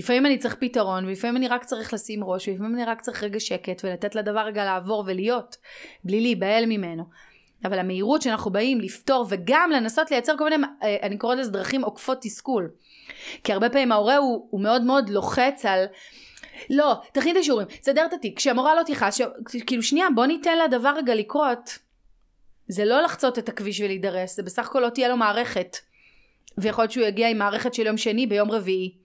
[0.00, 3.40] לפעמים אני צריך פתרון, ולפעמים אני רק צריך לשים ראש, ולפעמים אני רק צריך רגע
[3.40, 5.56] שקט, ולתת לדבר רגע לעבור ולהיות,
[6.04, 7.04] בלי להיבהל ממנו.
[7.64, 11.84] אבל המהירות שאנחנו באים לפתור, וגם לנסות לייצר כל מיני, אה, אני קוראת לזה דרכים
[11.84, 12.70] עוקפות תסכול.
[13.44, 15.84] כי הרבה פעמים ההורה הוא, הוא מאוד מאוד לוחץ על,
[16.70, 19.22] לא, תכין את השיעורים, תסדר את התיק, כשהמורה לא תכעס, ש...
[19.66, 21.78] כאילו שנייה, בוא ניתן לדבר רגע לקרות.
[22.68, 25.76] זה לא לחצות את הכביש ולהידרס, זה בסך הכל לא תהיה לו מערכת.
[26.58, 28.99] ויכול להיות שהוא יגיע עם מערכת של יום שני ביום רביעי.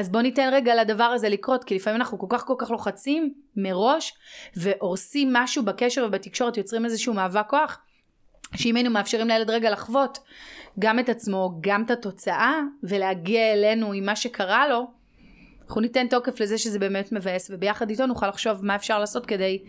[0.00, 3.34] אז בוא ניתן רגע לדבר הזה לקרות, כי לפעמים אנחנו כל כך כל כך לוחצים
[3.56, 4.12] מראש,
[4.56, 7.78] והורסים משהו בקשר ובתקשורת, יוצרים איזשהו מאבק כוח,
[8.56, 10.18] שאם היינו מאפשרים לילד רגע לחוות
[10.78, 14.90] גם את עצמו, גם את התוצאה, ולהגיע אלינו עם מה שקרה לו,
[15.66, 19.62] אנחנו ניתן תוקף לזה שזה באמת מבאס, וביחד איתו נוכל לחשוב מה אפשר לעשות כדי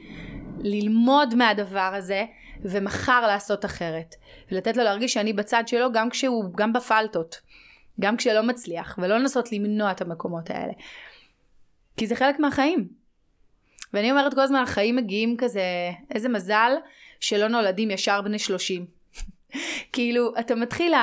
[0.59, 2.25] ללמוד מהדבר הזה,
[2.63, 4.15] ומחר לעשות אחרת.
[4.51, 7.41] ולתת לו להרגיש שאני בצד שלו גם כשהוא, גם בפלטות.
[8.01, 10.73] גם כשלא מצליח, ולא לנסות למנוע את המקומות האלה.
[11.97, 12.87] כי זה חלק מהחיים.
[13.93, 15.61] ואני אומרת כל הזמן, החיים מגיעים כזה,
[16.15, 16.71] איזה מזל
[17.19, 18.85] שלא נולדים ישר בני 30.
[19.93, 20.93] כאילו, אתה מתחיל,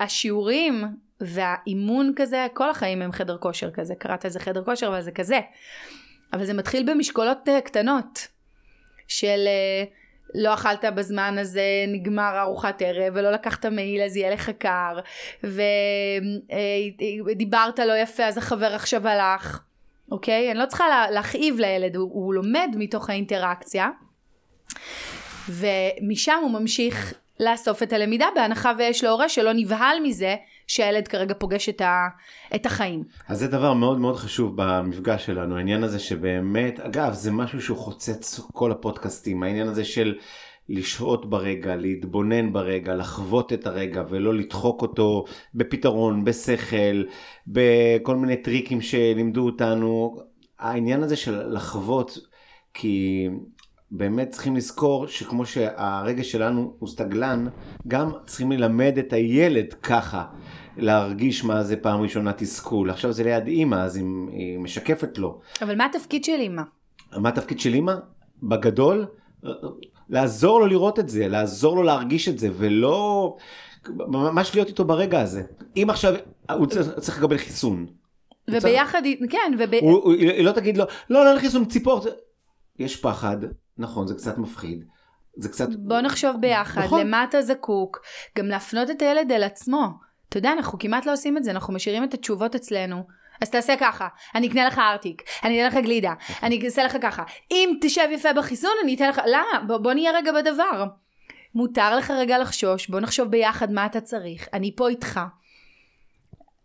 [0.00, 0.84] השיעורים
[1.20, 5.40] והאימון כזה, כל החיים הם חדר כושר כזה, קראת לזה חדר כושר, אבל זה כזה.
[6.32, 8.28] אבל זה מתחיל במשקולות אה, קטנות,
[9.08, 9.84] של אה,
[10.36, 14.98] לא אכלת בזמן הזה, נגמר ארוחת ערב, ולא לקחת מעיל אז יהיה לך קר,
[17.26, 19.60] ודיברת לא יפה אז החבר עכשיו הלך,
[20.12, 20.50] אוקיי?
[20.50, 23.88] אני לא צריכה לה, להכאיב לילד, הוא, הוא לומד מתוך האינטראקציה,
[25.48, 30.36] ומשם הוא ממשיך לאסוף את הלמידה, בהנחה ויש לו הורה שלא נבהל מזה
[30.66, 32.08] שהילד כרגע פוגש את, ה,
[32.54, 33.04] את החיים.
[33.28, 37.78] אז זה דבר מאוד מאוד חשוב במפגש שלנו, העניין הזה שבאמת, אגב, זה משהו שהוא
[37.78, 40.14] חוצץ כל הפודקאסטים, העניין הזה של
[40.68, 47.04] לשהות ברגע, להתבונן ברגע, לחוות את הרגע ולא לדחוק אותו בפתרון, בשכל,
[47.46, 50.16] בכל מיני טריקים שלימדו אותנו.
[50.58, 52.18] העניין הזה של לחוות,
[52.74, 53.28] כי
[53.90, 57.46] באמת צריכים לזכור שכמו שהרגש שלנו הוא סטגלן,
[57.88, 60.24] גם צריכים ללמד את הילד ככה.
[60.76, 62.90] להרגיש מה זה פעם ראשונה תסכול.
[62.90, 65.40] עכשיו זה ליד אימא, אז היא, היא משקפת לו.
[65.62, 66.62] אבל מה התפקיד של אימא?
[67.16, 67.94] מה התפקיד של אימא?
[68.42, 69.06] בגדול,
[70.08, 73.36] לעזור לו לראות את זה, לעזור לו להרגיש את זה, ולא...
[73.88, 75.42] ממש להיות איתו ברגע הזה.
[75.76, 76.14] אם עכשיו,
[76.52, 77.86] הוא צריך, צריך לקבל חיסון.
[78.50, 79.74] וביחד, כן, וב...
[79.80, 82.00] הוא, הוא, היא לא תגיד לו, לא, לא, לא חיסון, ציפור.
[82.78, 83.36] יש פחד,
[83.78, 84.84] נכון, זה קצת מפחיד.
[85.36, 85.68] זה קצת...
[85.78, 87.00] בוא נחשוב ביחד, נכון.
[87.00, 88.00] למה אתה זקוק,
[88.38, 89.88] גם להפנות את הילד אל עצמו.
[90.28, 93.06] אתה יודע, אנחנו כמעט לא עושים את זה, אנחנו משאירים את התשובות אצלנו.
[93.42, 96.12] אז תעשה ככה, אני אקנה לך ארטיק, אני אתן לך גלידה,
[96.42, 97.22] אני אעשה לך ככה.
[97.50, 99.20] אם תשב יפה בחיסון, אני אתן לך...
[99.26, 99.64] למה?
[99.66, 100.84] בוא, בוא נהיה רגע בדבר.
[101.54, 105.20] מותר לך רגע לחשוש, בוא נחשוב ביחד מה אתה צריך, אני פה איתך.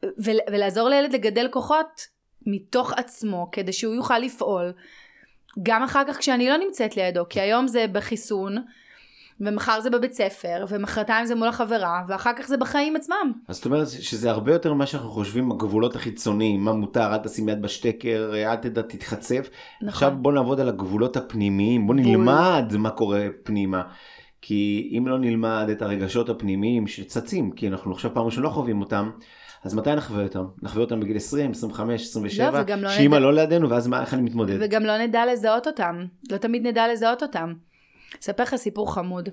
[0.03, 2.01] ול, ולעזור לילד לגדל כוחות
[2.47, 4.73] מתוך עצמו, כדי שהוא יוכל לפעול,
[5.63, 8.57] גם אחר כך כשאני לא נמצאת לידו, כי היום זה בחיסון,
[9.41, 13.31] ומחר זה בבית ספר, ומחרתיים זה מול החברה, ואחר כך זה בחיים עצמם.
[13.47, 17.49] אז זאת אומרת שזה הרבה יותר ממה שאנחנו חושבים, הגבולות החיצוניים, מה מותר, אל תשים
[17.49, 19.49] יד בשטקר, אל תדע, תתחצף.
[19.81, 19.87] נכון.
[19.87, 22.03] עכשיו בוא נעבוד על הגבולות הפנימיים, בוא בול.
[22.03, 23.81] נלמד מה קורה פנימה.
[24.41, 28.81] כי אם לא נלמד את הרגשות הפנימיים שצצים, כי אנחנו עכשיו פעם ראשונה לא חווים
[28.81, 29.09] אותם,
[29.63, 30.45] אז מתי נחווה אותם?
[30.61, 34.13] נחווה אותם בגיל 20, 25, 27, לא, לא שאמא נדע- לא לידינו, ואז מה, איך
[34.13, 34.57] אני מתמודד?
[34.59, 36.05] וגם לא נדע לזהות אותם.
[36.31, 37.53] לא תמיד נדע לזהות אותם.
[38.21, 39.29] אספר לך סיפור חמוד.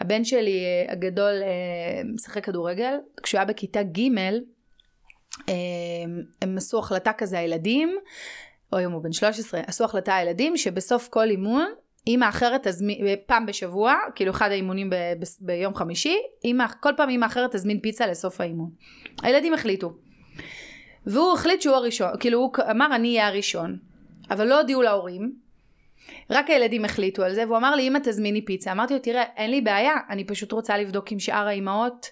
[0.00, 3.98] הבן שלי אה, הגדול אה, משחק כדורגל, כשהוא היה בכיתה ג'
[5.48, 5.54] אה,
[6.42, 7.96] הם עשו החלטה כזה הילדים,
[8.72, 11.66] או היום הוא בן 13, עשו החלטה הילדים שבסוף כל אימון,
[12.06, 17.08] אימא אחרת תזמין, פעם בשבוע, כאילו אחד האימונים ב, ב, ביום חמישי, אימא, כל פעם
[17.08, 18.70] אימא אחרת תזמין פיצה לסוף האימון.
[19.22, 19.92] הילדים החליטו.
[21.06, 23.78] והוא החליט שהוא הראשון, כאילו הוא אמר אני אהיה הראשון.
[24.30, 25.32] אבל לא הודיעו להורים,
[26.30, 28.72] רק הילדים החליטו על זה, והוא אמר לי אמא תזמיני פיצה.
[28.72, 32.06] אמרתי לו תראה אין לי בעיה, אני פשוט רוצה לבדוק עם שאר האימהות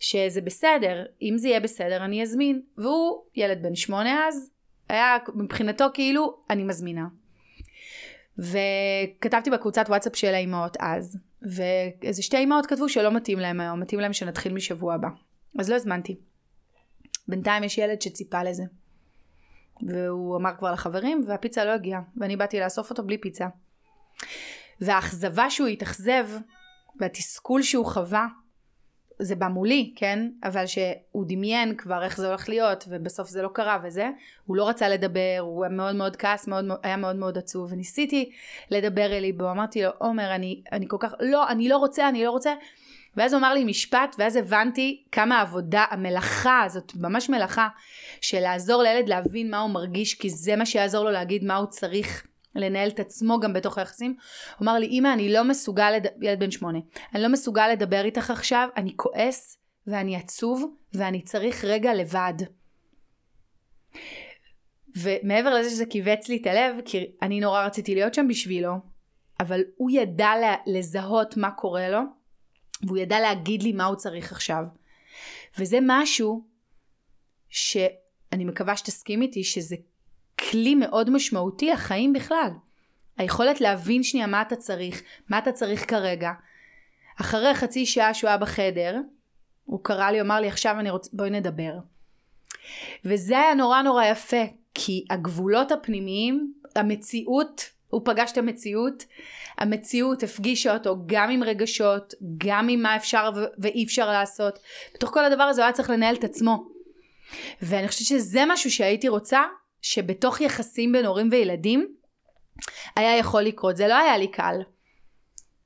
[0.00, 2.62] שזה בסדר, אם זה יהיה בסדר אני אזמין.
[2.78, 4.50] והוא ילד בן שמונה אז,
[4.88, 7.06] היה מבחינתו כאילו אני מזמינה.
[8.38, 14.00] וכתבתי בקבוצת וואטסאפ של האימהות אז, ואיזה שתי אימהות כתבו שלא מתאים להם היום, מתאים
[14.00, 15.08] להם שנתחיל משבוע הבא.
[15.58, 16.16] אז לא הזמנתי.
[17.28, 18.62] בינתיים יש ילד שציפה לזה.
[19.82, 23.46] והוא אמר כבר לחברים, והפיצה לא הגיעה, ואני באתי לאסוף אותו בלי פיצה.
[24.80, 26.28] והאכזבה שהוא התאכזב,
[27.00, 28.26] והתסכול שהוא חווה,
[29.18, 30.30] זה בא מולי, כן?
[30.44, 34.10] אבל שהוא דמיין כבר איך זה הולך להיות, ובסוף זה לא קרה וזה,
[34.46, 38.30] הוא לא רצה לדבר, הוא היה מאוד מאוד כעס, מאוד, היה מאוד מאוד עצוב, וניסיתי
[38.70, 42.24] לדבר אל ליבו, אמרתי לו, עומר, אני, אני כל כך, לא, אני לא רוצה, אני
[42.24, 42.54] לא רוצה.
[43.18, 47.68] ואז הוא אמר לי משפט, ואז הבנתי כמה העבודה, המלאכה הזאת, ממש מלאכה,
[48.20, 51.66] של לעזור לילד להבין מה הוא מרגיש, כי זה מה שיעזור לו להגיד מה הוא
[51.66, 54.16] צריך לנהל את עצמו גם בתוך היחסים.
[54.58, 56.06] הוא אמר לי, אמא, אני לא מסוגל, לד...
[56.22, 56.78] ילד בן שמונה,
[57.14, 62.34] אני לא מסוגל לדבר איתך עכשיו, אני כועס ואני עצוב ואני צריך רגע לבד.
[64.96, 68.72] ומעבר לזה שזה כיווץ לי את הלב, כי אני נורא רציתי להיות שם בשבילו,
[69.40, 70.30] אבל הוא ידע
[70.66, 72.17] לזהות מה קורה לו,
[72.82, 74.62] והוא ידע להגיד לי מה הוא צריך עכשיו.
[75.58, 76.44] וזה משהו
[77.48, 79.76] שאני מקווה שתסכים איתי שזה
[80.38, 82.50] כלי מאוד משמעותי החיים בכלל.
[83.16, 86.32] היכולת להבין שנייה מה אתה צריך, מה אתה צריך כרגע.
[87.20, 89.00] אחרי חצי שעה שהוא היה בחדר,
[89.64, 91.72] הוא קרא לי, אמר לי עכשיו אני רוצה, בואי נדבר.
[93.04, 94.42] וזה היה נורא נורא יפה,
[94.74, 99.04] כי הגבולות הפנימיים, המציאות, הוא פגש את המציאות,
[99.58, 104.58] המציאות הפגישה אותו גם עם רגשות, גם עם מה אפשר ואי אפשר לעשות.
[104.94, 106.68] בתוך כל הדבר הזה הוא היה צריך לנהל את עצמו.
[107.62, 109.42] ואני חושבת שזה משהו שהייתי רוצה
[109.82, 111.94] שבתוך יחסים בין הורים וילדים
[112.96, 113.76] היה יכול לקרות.
[113.76, 114.54] זה לא היה לי קל.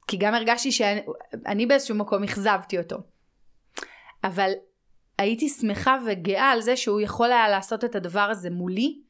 [0.07, 2.97] כי גם הרגשתי שאני באיזשהו מקום אכזבתי אותו.
[4.25, 4.51] אבל
[5.19, 9.01] הייתי שמחה וגאה על זה שהוא יכול היה לעשות את הדבר הזה מולי,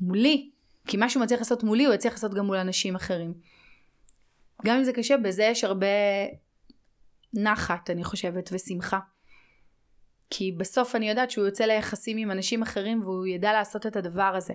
[0.00, 0.50] מולי,
[0.86, 3.34] כי מה שהוא מצליח לעשות מולי הוא יצליח לעשות גם מול אנשים אחרים.
[4.64, 5.86] גם אם זה קשה, בזה יש הרבה
[7.34, 8.98] נחת, אני חושבת, ושמחה.
[10.30, 14.34] כי בסוף אני יודעת שהוא יוצא ליחסים עם אנשים אחרים והוא ידע לעשות את הדבר
[14.36, 14.54] הזה.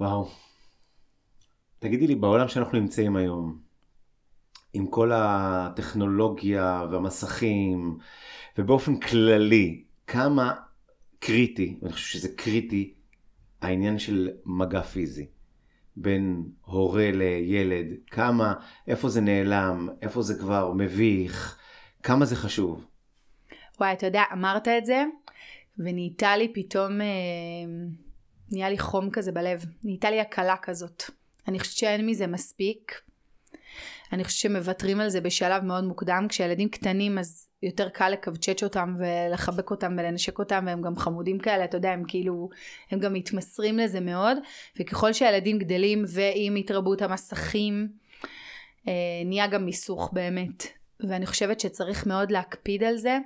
[0.00, 0.28] וואו.
[1.78, 3.58] תגידי לי, בעולם שאנחנו נמצאים היום,
[4.72, 7.98] עם כל הטכנולוגיה והמסכים,
[8.58, 10.54] ובאופן כללי, כמה
[11.22, 12.94] קריטי, ואני חושב שזה קריטי,
[13.60, 15.26] העניין של מגע פיזי.
[15.96, 18.54] בין הורה לילד, כמה,
[18.88, 21.58] איפה זה נעלם, איפה זה כבר מביך,
[22.02, 22.86] כמה זה חשוב.
[23.80, 25.04] וואי, אתה יודע, אמרת את זה,
[25.78, 27.06] ונהייתה לי פתאום, אה,
[28.52, 31.02] נהיה לי חום כזה בלב, נהייתה לי הקלה כזאת.
[31.48, 33.00] אני חושבת שאין מזה מספיק.
[34.12, 36.26] אני חושבת שמוותרים על זה בשלב מאוד מוקדם.
[36.28, 41.64] כשילדים קטנים אז יותר קל לקבצ'ץ' אותם ולחבק אותם ולנשק אותם והם גם חמודים כאלה,
[41.64, 42.48] אתה יודע, הם כאילו,
[42.90, 44.38] הם גם מתמסרים לזה מאוד.
[44.80, 47.88] וככל שהילדים גדלים ועם התרבות המסכים,
[48.88, 48.92] אה,
[49.24, 50.66] נהיה גם מיסוך באמת.
[51.08, 53.18] ואני חושבת שצריך מאוד להקפיד על זה,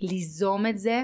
[0.00, 1.02] ליזום את זה,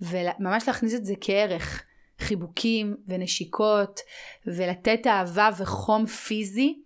[0.00, 1.84] וממש להכניס את זה כערך.
[2.18, 4.00] חיבוקים ונשיקות,
[4.46, 6.82] ולתת אהבה וחום פיזי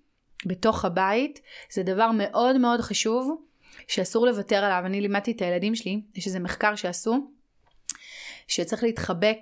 [0.46, 1.40] בתוך הבית,
[1.72, 3.47] זה דבר מאוד מאוד חשוב,
[3.88, 4.82] שאסור לוותר עליו.
[4.86, 7.30] אני לימדתי את הילדים שלי, יש איזה מחקר שעשו,
[8.48, 9.38] שצריך להתחבק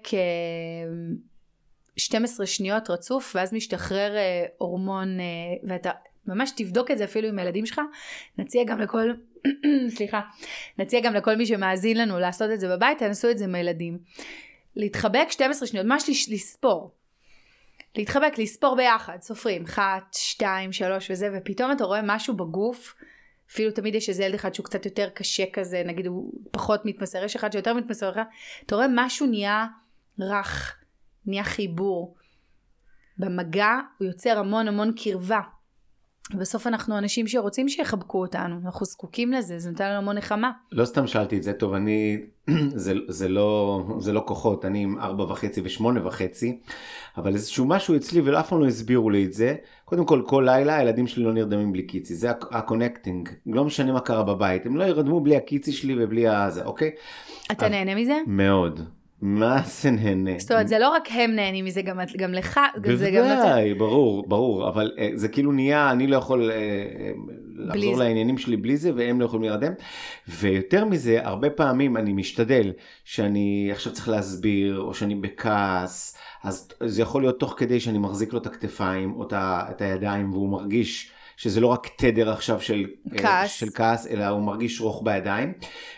[1.97, 5.25] 12 אה, שניות רצוף, ואז משתחרר אה, הורמון, אה,
[5.69, 5.91] ואתה
[6.27, 7.81] ממש תבדוק את זה אפילו עם הילדים שלך.
[8.39, 9.11] נציע גם לכל,
[9.97, 10.21] סליחה,
[10.79, 13.99] נציע גם לכל מי שמאזין לנו לעשות את זה בבית, תנסו את זה עם הילדים.
[14.77, 16.95] להתחבק 12 שניות, ממש לספור.
[17.97, 22.95] להתחבק, לספור ביחד, סופרים, אחת, שתיים, שלוש וזה, ופתאום אתה רואה משהו בגוף,
[23.51, 27.25] אפילו תמיד יש איזה ילד אחד שהוא קצת יותר קשה כזה, נגיד הוא פחות מתמסר,
[27.25, 28.13] יש אחד שיותר מתמסר
[28.67, 29.67] אתה רואה משהו נהיה
[30.21, 30.77] רך,
[31.27, 32.17] נהיה חיבור.
[33.19, 35.41] במגע הוא יוצר המון המון קרבה.
[36.35, 40.51] בסוף אנחנו אנשים שרוצים שיחבקו אותנו, אנחנו זקוקים לזה, זה נותן לנו המון נחמה.
[40.73, 42.21] לא סתם שאלתי את זה, טוב, אני,
[42.75, 46.59] זה, זה, לא, זה לא כוחות, אני עם ארבע וחצי ושמונה וחצי,
[47.17, 49.55] אבל איזשהו משהו אצלי ולאף פעם לא הסבירו לי את זה.
[49.85, 53.93] קודם כל, כל לילה הילדים שלי לא נרדמים בלי קיצי, זה ה connecting, לא משנה
[53.93, 56.91] מה קרה בבית, הם לא ירדמו בלי הקיצי שלי ובלי הזה, אוקיי?
[57.53, 58.17] אתה נהנה מזה?
[58.27, 58.81] מאוד.
[59.23, 60.31] מה זה נהנה?
[60.39, 62.61] זאת אומרת, זה לא רק הם נהנים מזה, גם, גם לך,
[62.95, 63.23] זה גם...
[63.23, 66.55] בוודאי, ברור, ברור, אבל uh, זה כאילו נהיה, אני לא יכול uh,
[67.57, 68.05] לחזור זה.
[68.05, 69.73] לעניינים שלי בלי זה, והם לא יכולים להירדם.
[70.29, 72.73] ויותר מזה, הרבה פעמים אני משתדל
[73.05, 78.33] שאני עכשיו צריך להסביר, או שאני בכעס, אז זה יכול להיות תוך כדי שאני מחזיק
[78.33, 81.11] לו את הכתפיים, או את הידיים, והוא מרגיש...
[81.37, 82.87] שזה לא רק תדר עכשיו של
[83.17, 85.53] כעס, של כעס אלא הוא מרגיש רוך בידיים.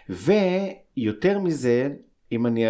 [0.08, 1.88] ויותר מזה,
[2.32, 2.64] אם אני,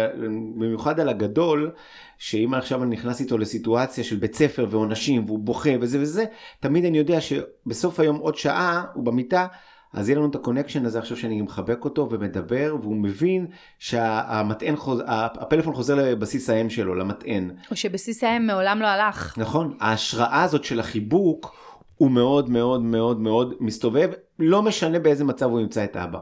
[0.55, 1.71] במיוחד על הגדול,
[2.17, 6.25] שאם עכשיו אני נכנס איתו לסיטואציה של בית ספר ועונשים והוא בוכה וזה וזה,
[6.59, 9.47] תמיד אני יודע שבסוף היום עוד שעה הוא במיטה,
[9.93, 13.47] אז יהיה לנו את ה connection הזה עכשיו שאני מחבק אותו ומדבר והוא מבין
[13.79, 15.01] שהמטען חוז...
[15.07, 17.51] הפלאפון חוזר לבסיס האם שלו, למטען.
[17.71, 19.37] או שבסיס האם מעולם לא הלך.
[19.37, 21.55] נכון, ההשראה הזאת של החיבוק
[21.95, 26.19] הוא מאוד מאוד מאוד מאוד מסתובב, לא משנה באיזה מצב הוא ימצא את אבא.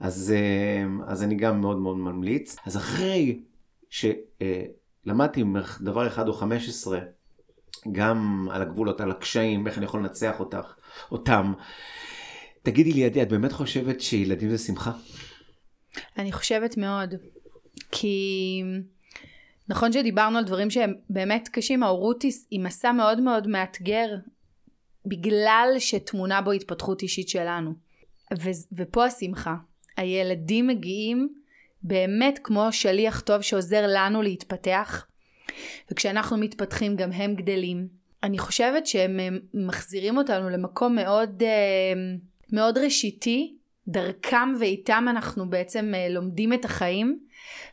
[0.00, 2.56] אז, אה, אז אני גם מאוד מאוד ממליץ.
[2.66, 3.40] אז אחרי
[3.90, 5.44] שלמדתי
[5.80, 7.00] דבר אחד או 15,
[7.92, 10.74] גם על הגבולות, על הקשיים, איך אני יכול לנצח אותך,
[11.10, 11.52] אותם,
[12.62, 14.92] תגידי לי, עדי, את באמת חושבת שילדים זה שמחה?
[16.18, 17.14] אני חושבת מאוד.
[17.90, 18.62] כי
[19.68, 24.08] נכון שדיברנו על דברים שהם באמת קשים, ההורות היא מסע מאוד מאוד מאתגר,
[25.06, 27.74] בגלל שטמונה בו התפתחות אישית שלנו.
[28.38, 29.54] ו- ופה השמחה.
[29.98, 31.28] הילדים מגיעים
[31.82, 35.06] באמת כמו שליח טוב שעוזר לנו להתפתח,
[35.90, 37.88] וכשאנחנו מתפתחים גם הם גדלים.
[38.22, 39.20] אני חושבת שהם
[39.54, 41.92] מחזירים אותנו למקום מאוד, אה,
[42.52, 43.54] מאוד ראשיתי,
[43.88, 47.18] דרכם ואיתם אנחנו בעצם אה, לומדים את החיים,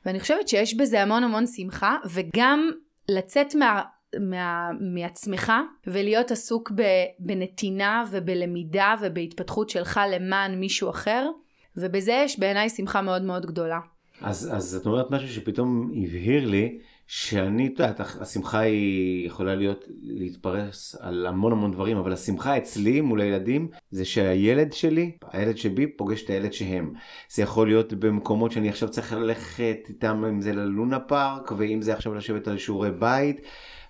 [0.06, 2.72] ואני חושבת שיש בזה המון המון שמחה, וגם
[3.10, 3.82] לצאת מה...
[4.20, 5.52] מה, מעצמך
[5.88, 6.72] ולהיות עסוק
[7.20, 11.30] בנתינה ובלמידה ובהתפתחות שלך למען מישהו אחר
[11.78, 13.80] ובזה יש בעיניי שמחה מאוד מאוד גדולה.
[14.22, 19.86] אז, אז את אומרת משהו שפתאום הבהיר לי, שאני, את יודעת, השמחה היא יכולה להיות,
[20.02, 25.88] להתפרס על המון המון דברים, אבל השמחה אצלי מול הילדים זה שהילד שלי, הילד שבי,
[25.88, 26.94] פוגש את הילד שהם.
[27.30, 31.94] זה יכול להיות במקומות שאני עכשיו צריך ללכת איתם, אם זה ללונה פארק, ואם זה
[31.94, 33.42] עכשיו לשבת על שיעורי בית.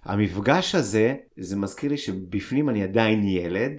[0.04, 3.72] המפגש הזה, זה מזכיר לי שבפנים אני עדיין ילד,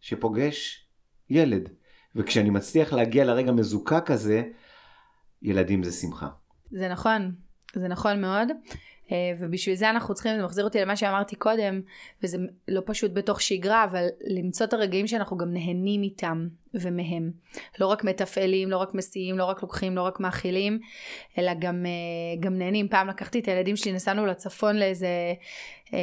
[0.00, 0.86] שפוגש
[1.30, 1.68] ילד.
[2.16, 4.42] וכשאני מצליח להגיע לרגע מזוקק הזה,
[5.42, 6.28] ילדים זה שמחה.
[6.70, 7.32] זה נכון,
[7.74, 8.48] זה נכון מאוד.
[9.12, 11.80] אה, ובשביל זה אנחנו צריכים, זה מחזיר אותי למה שאמרתי קודם,
[12.22, 12.38] וזה
[12.68, 17.30] לא פשוט בתוך שגרה, אבל למצוא את הרגעים שאנחנו גם נהנים איתם ומהם.
[17.80, 20.78] לא רק מתפעלים, לא רק מסיעים, לא רק לוקחים, לא רק מאכילים,
[21.38, 22.88] אלא גם, אה, גם נהנים.
[22.88, 25.08] פעם לקחתי את הילדים שלי, נסענו לצפון לאיזה
[25.94, 25.98] אה,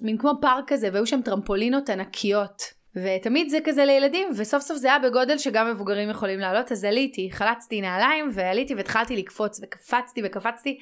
[0.00, 2.79] מין כמו פארק כזה, והיו שם טרמפולינות ענקיות.
[2.96, 7.28] ותמיד זה כזה לילדים, וסוף סוף זה היה בגודל שגם מבוגרים יכולים לעלות, אז עליתי,
[7.32, 10.78] חלצתי נעליים, ועליתי והתחלתי לקפוץ, וקפצתי וקפצתי,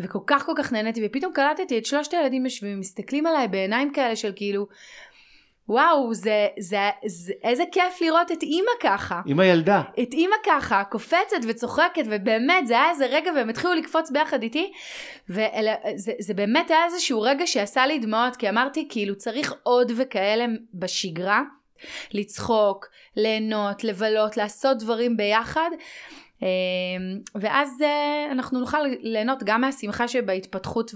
[0.00, 4.16] וכל כך כל כך נהניתי, ופתאום קלטתי את שלושת הילדים יושבים, מסתכלים עליי בעיניים כאלה
[4.16, 4.66] של כאילו,
[5.68, 9.20] וואו, זה, זה, זה, איזה כיף לראות את אימא ככה.
[9.26, 9.82] עם הילדה.
[10.02, 14.72] את אימא ככה, קופצת וצוחקת, ובאמת, זה היה איזה רגע, והם התחילו לקפוץ ביחד איתי,
[15.28, 21.42] וזה באמת היה איזשהו רגע שעשה לי דמעות, כי אמרתי, כאילו, צריך עוד וכאלה בשגרה,
[22.12, 25.70] לצחוק, ליהנות, לבלות, לעשות דברים ביחד.
[26.42, 26.46] אמ,
[27.34, 30.90] ואז אה, אנחנו נוכל ליהנות גם מהשמחה שבהתפתחות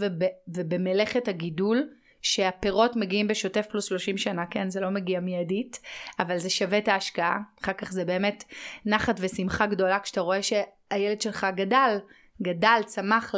[0.49, 1.89] ובמלאכת הגידול.
[2.27, 5.81] שהפירות מגיעים בשוטף פלוס 30 שנה, כן, זה לא מגיע מיידית,
[6.19, 8.45] אבל זה שווה את ההשקעה, אחר כך זה באמת
[8.87, 11.99] נחת ושמחה גדולה כשאתה רואה שהילד שלך גדל,
[12.43, 13.35] גדל, צמח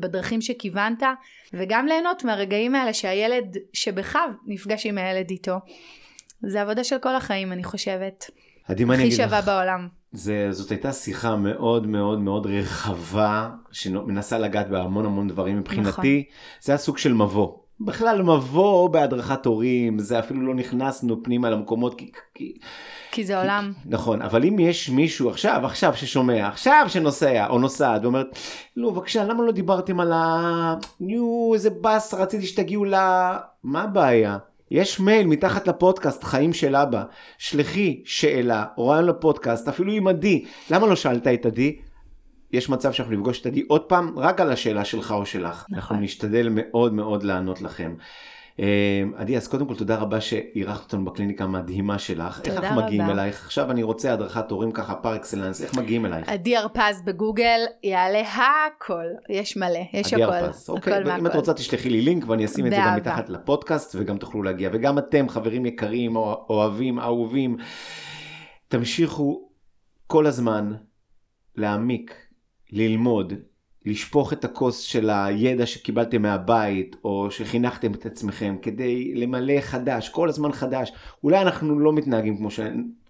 [0.00, 1.02] בדרכים שכיוונת,
[1.52, 5.56] וגם ליהנות מהרגעים האלה שהילד שבך נפגש עם הילד איתו.
[6.42, 8.30] זה עבודה של כל החיים, אני חושבת.
[8.68, 9.88] הכי שווה לך, בעולם.
[10.12, 15.88] זה, זאת הייתה שיחה מאוד מאוד מאוד רחבה, שמנסה לגעת בהמון המון דברים מבחינתי.
[15.88, 16.60] נכון.
[16.60, 17.63] זה הסוג של מבוא.
[17.80, 22.10] בכלל מבוא בהדרכת הורים, זה אפילו לא נכנסנו פנימה למקומות כי...
[22.34, 22.54] כי,
[23.10, 23.72] כי זה עולם.
[23.82, 28.26] כי, נכון, אבל אם יש מישהו עכשיו, עכשיו ששומע, עכשיו שנוסע או נוסעת ואומרת,
[28.76, 30.74] לא, בבקשה, למה לא דיברתם על ה...
[31.00, 32.94] ניו, איזה באס, רציתי שתגיעו ל...
[33.64, 34.38] מה הבעיה?
[34.70, 37.02] יש מייל מתחת לפודקאסט, חיים של אבא.
[37.38, 40.44] שלחי שאלה או רעיון לפודקאסט, אפילו עם עדי.
[40.70, 41.76] למה לא שאלת את עדי?
[42.54, 45.64] יש מצב שאנחנו נפגוש את עדי עוד פעם רק על השאלה שלך או שלך.
[45.68, 45.76] נכון.
[45.76, 47.94] אנחנו נשתדל מאוד מאוד לענות לכם.
[48.60, 52.40] אה, עדי, אז קודם כל תודה רבה שאירחת אותנו בקליניקה המדהימה שלך.
[52.40, 52.56] תודה.
[52.56, 53.44] איך אנחנו מגיעים אלייך?
[53.44, 56.28] עכשיו אני רוצה הדרכת הורים ככה פר אקסלנס, איך מגיעים אלייך?
[56.28, 60.22] עדי הרפז בגוגל, יעלה הכל, יש מלא, יש הכל.
[60.22, 63.28] עדי הרפז, אוקיי, אם את רוצה תשלחי לי לינק ואני אשים את זה גם מתחת
[63.28, 64.70] לפודקאסט וגם תוכלו להגיע.
[64.72, 67.56] וגם אתם, חברים יקרים, אוהבים, אהובים,
[68.68, 69.48] תמשיכו
[70.06, 70.72] כל הזמן
[71.56, 72.23] להעמיק
[72.74, 73.32] ללמוד,
[73.86, 80.28] לשפוך את הכוס של הידע שקיבלתם מהבית, או שחינכתם את עצמכם, כדי למלא חדש, כל
[80.28, 80.92] הזמן חדש.
[81.24, 82.60] אולי אנחנו לא מתנהגים כמו, ש...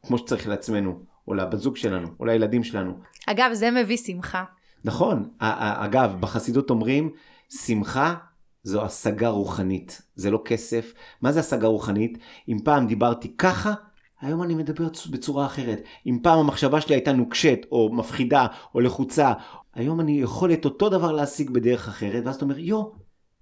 [0.07, 0.99] כמו שצריך לעצמנו,
[1.29, 2.93] או לבת זוג שלנו, או לילדים שלנו.
[3.27, 4.45] אגב, זה מביא שמחה.
[4.85, 5.29] נכון.
[5.39, 7.11] אגב, בחסידות אומרים,
[7.51, 8.15] שמחה
[8.63, 10.95] זו השגה רוחנית, זה לא כסף.
[11.23, 12.19] מה זה השגה רוחנית?
[12.49, 13.75] אם פעם דיברתי ככה,
[14.21, 15.83] היום אני מדבר בצורה אחרת.
[16.07, 19.33] אם פעם המחשבה שלי הייתה נוקשת, או מפחידה, או לחוצה,
[19.75, 22.83] היום אני יכול את אותו דבר להשיג בדרך אחרת, ואז אתה אומר, יו,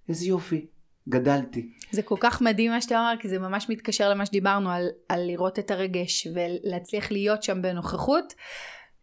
[0.08, 0.66] איזה יופי,
[1.08, 1.72] גדלתי.
[1.90, 5.26] זה כל כך מדהים מה שאתה אומר, כי זה ממש מתקשר למה שדיברנו, על, על
[5.26, 8.34] לראות את הרגש ולהצליח להיות שם בנוכחות.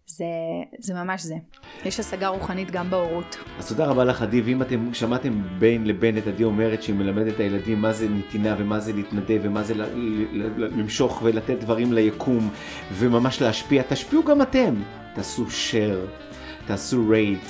[0.09, 0.25] זה,
[0.79, 1.35] זה ממש זה.
[1.85, 3.37] יש השגה רוחנית גם בהורות.
[3.59, 7.35] אז תודה רבה לך עדי, ואם אתם שמעתם בין לבין את עדי אומרת שהיא מלמדת
[7.35, 9.73] את הילדים מה זה נתינה ומה זה להתנדב ומה זה
[10.57, 12.49] למשוך ולתת דברים ליקום
[12.93, 14.75] וממש להשפיע, תשפיעו גם אתם.
[15.15, 16.27] תעשו share,
[16.67, 17.47] תעשו רייט,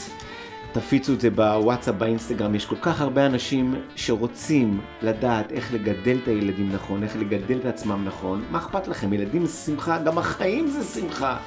[0.72, 6.28] תפיצו את זה בוואטסאפ, באינסטגרם, יש כל כך הרבה אנשים שרוצים לדעת איך לגדל את
[6.28, 8.44] הילדים נכון, איך לגדל את עצמם נכון.
[8.52, 9.14] מה אכפת לכם?
[9.14, 11.38] ילדים זה שמחה, גם החיים זה שמחה.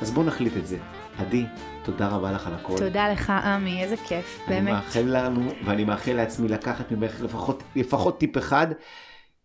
[0.00, 0.78] אז בואו נחליט את זה.
[1.18, 1.44] עדי,
[1.84, 2.78] תודה רבה לך על הכל.
[2.78, 4.60] תודה לך, עמי, איזה כיף, באמת.
[4.62, 8.66] אני מאחל לנו, ואני מאחל לעצמי לקחת ממך לפחות, לפחות טיפ אחד,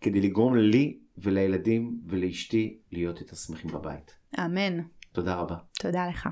[0.01, 4.15] כדי לגרום לי ולילדים ולאשתי להיות יותר שמחים בבית.
[4.39, 4.79] אמן.
[5.11, 5.55] תודה רבה.
[5.79, 6.29] תודה לך.